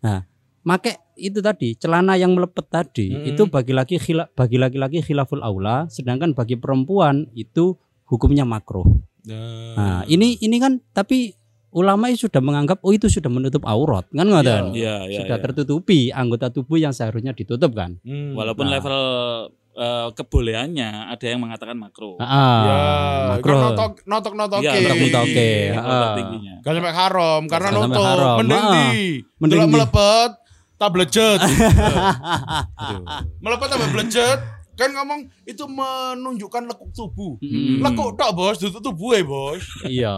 Nah, 0.00 0.24
make 0.64 0.96
itu 1.20 1.44
tadi 1.44 1.76
celana 1.76 2.16
yang 2.16 2.32
melepet 2.32 2.66
tadi 2.72 3.12
Mm-mm. 3.12 3.30
itu 3.36 3.42
bagi 3.52 3.72
laki 3.76 3.96
khila, 4.00 4.32
bagi 4.32 4.56
laki-laki 4.56 5.04
khilaful 5.04 5.44
aula, 5.44 5.84
sedangkan 5.92 6.32
bagi 6.32 6.56
perempuan 6.56 7.28
itu 7.36 7.76
hukumnya 8.08 8.48
makruh. 8.48 8.88
Nah, 9.28 10.02
ini 10.08 10.40
ini 10.40 10.56
kan 10.56 10.80
tapi 10.96 11.36
ulama 11.70 12.10
itu 12.10 12.26
sudah 12.26 12.42
menganggap 12.42 12.82
oh 12.82 12.90
itu 12.90 13.06
sudah 13.06 13.30
menutup 13.30 13.62
aurat 13.68 14.08
kan 14.10 14.26
ngoten. 14.26 14.74
Iya, 14.74 15.06
iya. 15.06 15.18
sudah 15.22 15.36
iya. 15.38 15.44
tertutupi 15.44 16.10
anggota 16.10 16.50
tubuh 16.50 16.80
yang 16.80 16.90
seharusnya 16.90 17.36
ditutup 17.36 17.76
kan. 17.76 18.00
Hmm. 18.02 18.34
Walaupun 18.34 18.66
Nah. 18.66 18.80
level 18.80 18.96
Eh, 19.80 20.08
kebolehannya 20.12 21.08
ada 21.08 21.24
yang 21.24 21.40
mengatakan 21.40 21.72
makro. 21.72 22.20
Ah, 22.20 22.60
ya, 22.68 22.80
makro. 23.32 23.56
Notok 23.56 23.92
notok 24.04 24.32
iya, 24.36 24.40
notok. 24.44 24.60
Ya, 24.60 24.72
notok 24.76 24.98
notoke. 25.00 25.52
tingginya. 26.20 26.54
Gak 26.60 26.72
sampai 26.76 26.92
haram 26.92 27.42
karena 27.48 27.68
notok 27.72 28.16
mending 28.44 28.64
di. 28.76 29.00
Mending 29.40 29.60
melepet 29.72 30.30
tak 30.76 30.90
blejet. 30.92 31.40
melepet 33.40 33.68
tambah 33.72 33.88
blejet 33.96 34.40
kan 34.80 34.96
ngomong 34.96 35.28
itu 35.48 35.64
menunjukkan 35.64 36.62
lekuk 36.68 36.92
tubuh. 36.92 37.40
Hmm. 37.40 37.80
Lekuk 37.80 38.20
tak 38.20 38.36
bos, 38.36 38.60
itu 38.60 38.80
tubuh 38.84 39.16
ya 39.16 39.24
bos. 39.24 39.64
Iya. 39.88 40.16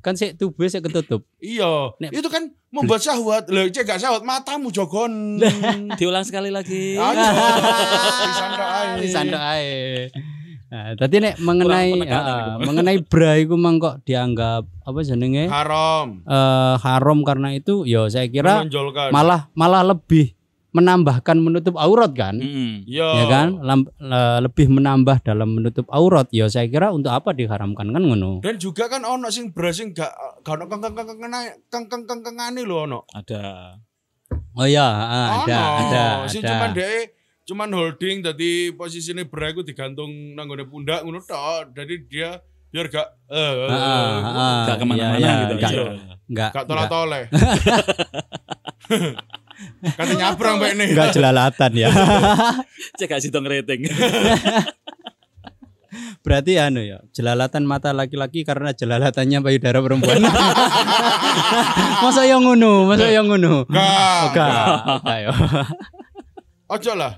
Kan 0.00 0.14
sik 0.14 0.34
tubuh 0.34 0.64
sik 0.64 0.82
ketutup. 0.82 1.22
Iya, 1.36 1.94
Nek- 1.96 2.10
itu 2.10 2.26
kan 2.26 2.50
membuat 2.68 2.98
syahwat. 2.98 3.46
Lah, 3.46 3.66
cek 3.66 3.84
gak 3.84 3.96
syahwat, 3.96 4.22
matamu 4.22 4.68
jogon. 4.68 5.38
Diulang 5.94 6.22
sekali 6.22 6.48
lagi. 6.48 6.96
Disandok 8.96 9.40
ae. 9.40 10.08
Nah, 10.70 10.94
tadi 10.94 11.18
nek 11.18 11.34
mengenai 11.36 11.90
itu. 11.90 12.06
mengenai 12.66 12.96
bra 13.02 13.36
iku 13.36 13.54
mangkok 13.54 14.00
dianggap 14.04 14.62
apa 14.80 14.98
jenenge? 15.02 15.46
Haram. 15.46 16.22
eh, 16.22 16.74
haram 16.78 17.18
karena 17.20 17.52
itu 17.52 17.82
ya 17.84 18.06
saya 18.06 18.26
kira 18.26 18.62
Menonjolkan. 18.62 19.10
malah 19.10 19.40
malah 19.52 19.82
lebih 19.84 20.32
menambahkan 20.70 21.36
menutup 21.42 21.74
aurat 21.74 22.14
kan, 22.14 22.38
hmm, 22.38 22.86
yo. 22.86 23.02
Iya. 23.02 23.08
ya 23.18 23.24
kan, 23.26 23.48
Lamp, 23.58 23.90
le, 23.98 24.22
lebih 24.46 24.70
menambah 24.70 25.26
dalam 25.26 25.58
menutup 25.58 25.86
aurat. 25.90 26.30
Ya 26.30 26.46
saya 26.46 26.70
kira 26.70 26.94
untuk 26.94 27.10
apa 27.10 27.34
diharamkan 27.34 27.90
kan 27.90 28.02
ngono. 28.02 28.38
Dan 28.38 28.54
juga 28.62 28.86
kan 28.86 29.02
ono 29.02 29.26
sing 29.34 29.50
beras 29.50 29.82
gak 29.82 30.12
gak 30.46 30.54
ono 30.54 30.64
kang 30.70 30.80
kang 30.82 30.94
kang 30.94 31.18
kang 31.18 31.84
kang 31.90 32.04
kang 32.06 32.22
kang 32.22 32.54
lho 32.54 32.76
ono. 32.86 33.02
Ada. 33.10 33.74
Oh 34.54 34.62
ah, 34.62 34.68
ya, 34.70 34.86
ada, 34.86 35.18
ada, 35.42 35.60
ada. 35.82 36.04
Sing 36.30 36.42
cuman 36.42 36.70
dhek 36.74 37.18
cuman 37.50 37.66
holding 37.74 38.22
jadi 38.22 38.70
posisinya 38.78 39.26
beras 39.26 39.58
iku 39.58 39.66
digantung 39.66 40.38
nang 40.38 40.46
pundak 40.70 41.02
ngono 41.02 41.18
tok. 41.26 41.74
Jadi 41.74 42.06
dia 42.06 42.38
biar 42.70 42.86
gak 42.86 43.08
eh 43.26 43.34
uh, 43.34 43.66
uh, 43.66 44.22
uh, 44.22 44.62
gak 44.70 44.76
ke 44.78 44.84
mana-mana 44.86 45.18
iya, 45.18 45.26
iya 45.26 45.42
gitu. 45.42 45.54
Gak, 45.58 45.72
iya. 45.74 45.90
gak, 46.30 46.50
gak 46.54 46.64
tolak-toleh. 46.70 47.26
Kata 49.82 50.12
nyabrang 50.12 50.56
mbak 50.56 50.70
ini. 50.72 50.84
enggak 50.92 51.12
jelalatan 51.12 51.72
ya 51.74 51.88
Cek 52.98 53.08
gak 53.08 53.20
situng 53.20 53.44
rating. 53.44 53.84
berarti 56.20 56.60
anu 56.60 56.84
ya 56.84 57.00
jelalatan 57.10 57.64
mata 57.64 57.90
laki-laki 57.90 58.44
karena 58.44 58.70
jelalatannya 58.70 59.40
payudara 59.40 59.80
perempuan 59.80 60.20
masa 62.04 62.28
yang 62.28 62.44
ngono 62.44 62.84
masa 62.86 63.08
yang 63.08 63.26
ngono 63.26 63.64
Gak. 63.66 64.30
Oke, 64.30 64.44
oke, 65.00 65.14
ya. 65.16 65.32
Ojo 66.70 66.92
lah. 66.94 67.12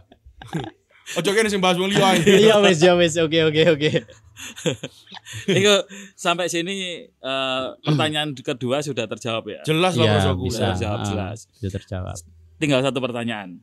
Ojo 1.12 1.31
kene 1.35 1.50
sing 1.50 1.61
bahas 1.61 1.76
wong 1.76 1.92
liya. 1.92 2.16
Iya 2.16 2.55
wes 2.59 2.81
ya 2.81 2.96
wes 2.96 3.12
oke 3.18 3.37
oke 3.44 3.62
oke. 3.76 3.90
Itu 5.59 5.75
sampai 6.14 6.47
sini 6.47 7.07
eh, 7.09 7.64
pertanyaan 7.81 8.33
kedua 8.33 8.81
sudah 8.81 9.07
terjawab 9.07 9.45
ya. 9.49 9.61
Jelas 9.62 9.95
lah 9.95 10.05
Iya 10.05 10.14
bosku. 10.18 10.42
bisa. 10.49 10.64
Terjawab 10.75 10.99
Ah, 10.99 11.07
jelas. 11.07 11.38
Sudah 11.53 11.73
terjawab. 11.73 12.16
Tinggal 12.57 12.81
satu 12.81 12.99
pertanyaan. 12.99 13.61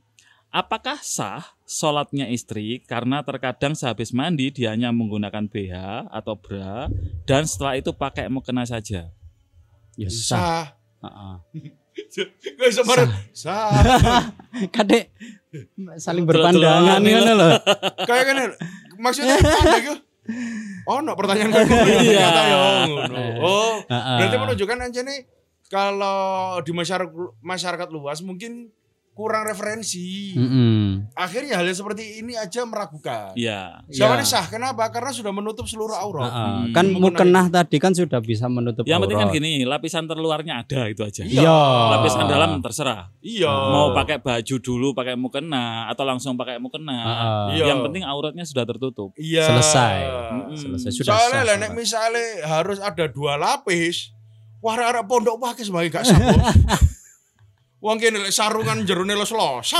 Apakah 0.49 0.97
sah 0.99 1.45
sholatnya 1.61 2.25
istri 2.25 2.81
karena 2.81 3.21
terkadang 3.21 3.77
sehabis 3.77 4.09
mandi 4.09 4.49
dia 4.49 4.73
hanya 4.73 4.89
menggunakan 4.89 5.45
BH 5.45 6.09
atau 6.09 6.33
bra 6.33 6.89
dan 7.29 7.45
setelah 7.45 7.77
itu 7.77 7.93
pakai 7.93 8.33
mukena 8.33 8.65
saja? 8.65 9.13
Ya 9.93 10.09
sah. 10.09 10.25
Sah. 10.33 10.65
Heeh. 11.05 11.35
Kok 12.57 12.65
iso 12.65 12.81
bareng? 12.81 13.11
Sah. 13.29 13.69
Kadek 14.75 15.13
saling 16.01 16.25
berpandangan 16.25 16.97
ngono 16.97 17.33
lho. 17.35 17.49
Kayak 18.09 18.23
gini. 18.25 18.43
Maksudnya? 18.97 19.37
Oh, 20.89 20.99
no 21.01 21.13
pertanyaan 21.13 21.51
kayak 21.53 21.67
gitu. 21.69 22.01
Ternyata 22.13 22.41
ya. 22.47 22.57
Oh, 23.41 23.81
berarti 23.89 24.35
menunjukkan 24.37 24.77
aja 24.89 25.01
nih 25.05 25.19
kalau 25.69 26.57
di 26.65 26.71
masyarakat 26.73 27.13
masyarakat 27.41 27.87
luas 27.93 28.25
mungkin 28.25 28.73
kurang 29.19 29.43
referensi. 29.43 30.31
Mm-mm. 30.31 31.11
Akhirnya 31.11 31.59
hal 31.59 31.67
yang 31.67 31.75
seperti 31.75 32.23
ini 32.23 32.39
aja 32.39 32.63
meragukan. 32.63 33.35
Iya. 33.35 33.83
Siapa 33.91 34.15
Ya. 34.15 34.19
nih 34.23 34.27
sah? 34.31 34.45
Kenapa? 34.47 34.87
Karena 34.87 35.11
sudah 35.11 35.35
menutup 35.35 35.67
seluruh 35.67 35.91
aurat. 35.91 36.31
Heeh. 36.31 36.55
Hmm. 36.63 36.71
Kan 36.71 36.85
Mukena 36.95 37.03
mukenah 37.03 37.45
tadi 37.51 37.75
kan 37.83 37.91
sudah 37.91 38.23
bisa 38.23 38.47
menutup 38.47 38.87
Yang 38.87 38.99
penting 39.03 39.19
kan 39.19 39.27
gini, 39.27 39.51
lapisan 39.67 40.07
terluarnya 40.07 40.63
ada 40.63 40.87
itu 40.87 41.03
aja. 41.03 41.27
Iya. 41.27 41.59
Lapisan 41.99 42.31
dalam 42.31 42.63
terserah. 42.63 43.11
Iya. 43.19 43.51
Mau 43.51 43.91
pakai 43.91 44.23
baju 44.23 44.55
dulu 44.63 44.87
pakai 44.95 45.19
mukena 45.19 45.91
atau 45.91 46.07
langsung 46.07 46.39
pakai 46.39 46.55
mukena. 46.55 46.95
Heeh. 46.95 47.59
Iya. 47.59 47.75
Yang 47.75 47.79
penting 47.91 48.03
auratnya 48.07 48.47
sudah 48.47 48.63
tertutup. 48.63 49.11
Iya. 49.19 49.43
Selesai. 49.43 49.95
Mm-mm. 50.31 50.55
Selesai 50.55 50.89
sudah 50.95 51.11
Soalnya 51.11 51.43
sah. 51.43 51.57
lah 51.59 51.69
misalnya 51.75 52.27
harus 52.47 52.79
ada 52.79 53.05
dua 53.11 53.35
lapis, 53.35 54.15
wah 54.63 54.79
arek 54.79 55.03
pondok 55.09 55.35
pakai 55.35 55.67
sebagai 55.67 55.91
gak. 55.91 56.07
Wong 57.79 57.95
kene 57.95 58.19
lek 58.19 58.35
sarungan 58.35 58.83
jerone 58.83 59.15
los 59.15 59.31
losan. 59.31 59.79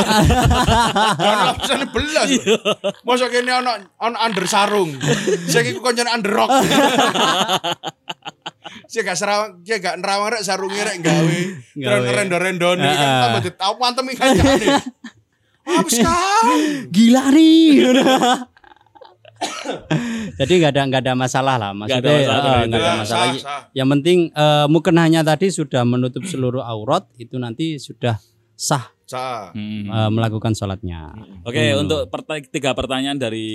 Dan 1.20 1.38
lapisane 1.52 1.92
belas. 1.92 2.32
Masa 3.04 3.28
kene 3.28 3.52
ana 3.52 3.76
ana 4.00 4.18
under 4.24 4.48
sarung. 4.48 4.96
Sing 5.52 5.68
iku 5.68 5.84
koncone 5.84 6.08
under 6.08 6.32
rock. 6.32 6.48
Sing 8.90 9.06
gak 9.06 9.18
serawang, 9.20 9.62
sing 9.68 9.82
gak 9.84 10.00
nerawang 10.00 10.34
rek 10.34 10.42
sarunge 10.48 10.80
rek 10.82 11.04
gawe. 11.04 11.40
Terus 11.76 12.02
rendo-rendo 12.10 12.74
nih 12.80 12.90
kan 12.90 13.10
tambah 13.22 13.42
ditau 13.46 13.74
mantem 13.78 14.06
kan 14.18 14.34
jane. 14.34 14.68
Habis 15.68 15.98
kan. 16.06 16.46
Gila 16.90 17.24
nih. 17.36 17.86
Jadi 20.36 20.54
nggak 20.56 20.72
ada 20.72 20.82
nggak 20.86 21.02
ada 21.02 21.14
masalah 21.14 21.56
lah, 21.56 21.72
Nggak 21.72 21.80
maksudnya 21.80 22.00
ada 22.02 22.12
masalah 22.12 22.40
eh, 22.40 22.40
dengan 22.40 22.68
nggak 22.70 22.80
itu. 22.80 22.86
ada 22.86 22.96
masalah. 22.98 23.26
sah, 23.26 23.40
sah. 23.40 23.62
Yang 23.72 23.88
penting 23.90 24.20
eh, 24.30 24.66
mukenahnya 24.68 25.22
tadi 25.22 25.48
sudah 25.50 25.84
menutup 25.84 26.24
seluruh 26.24 26.62
aurat 26.62 27.04
itu 27.16 27.36
nanti 27.36 27.76
sudah 27.76 28.16
sah 28.54 28.92
Sah. 29.04 29.50
Hmm. 29.52 29.90
eh, 29.90 30.10
melakukan 30.10 30.54
sholatnya. 30.54 31.18
Oke, 31.42 31.74
Hmm. 31.74 31.82
untuk 31.82 32.06
perta- 32.08 32.38
tiga 32.42 32.72
pertanyaan 32.72 33.18
dari 33.18 33.48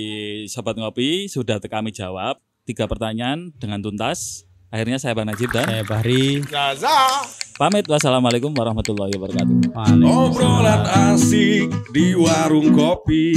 Sobat 0.45 0.75
Ngopi 0.75 1.25
sudah 1.25 1.57
kami 1.59 1.89
jawab. 1.89 2.35
Tiga 2.63 2.85
pertanyaan 2.85 3.53
dengan 3.55 3.79
tuntas. 3.79 4.43
Akhirnya 4.67 4.97
saya 4.97 5.15
Bang 5.15 5.25
Najib 5.25 5.47
dan 5.49 5.63
Saya 5.63 5.85
Bahri. 5.85 6.43
Gaza. 6.43 7.23
pamit. 7.55 7.87
Wassalamualaikum 7.87 8.51
warahmatullahi 8.51 9.15
wabarakatuh. 9.15 9.71
Obrolan 10.03 10.83
asik 11.07 11.71
di 11.95 12.11
warung 12.11 12.75
kopi 12.75 13.31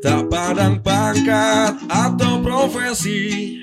Tak 0.00 0.32
pandang 0.32 0.80
pangkat 0.80 1.76
atau 1.92 2.40
profesi. 2.40 3.60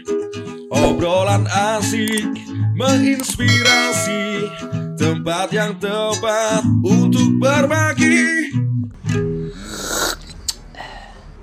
Obrolan 0.69 1.50
asik 1.50 2.30
menginspirasi. 2.78 4.45
Tempat 5.02 5.50
yang 5.50 5.82
tepat 5.82 6.62
untuk 6.86 7.41
berbagi. 7.41 8.54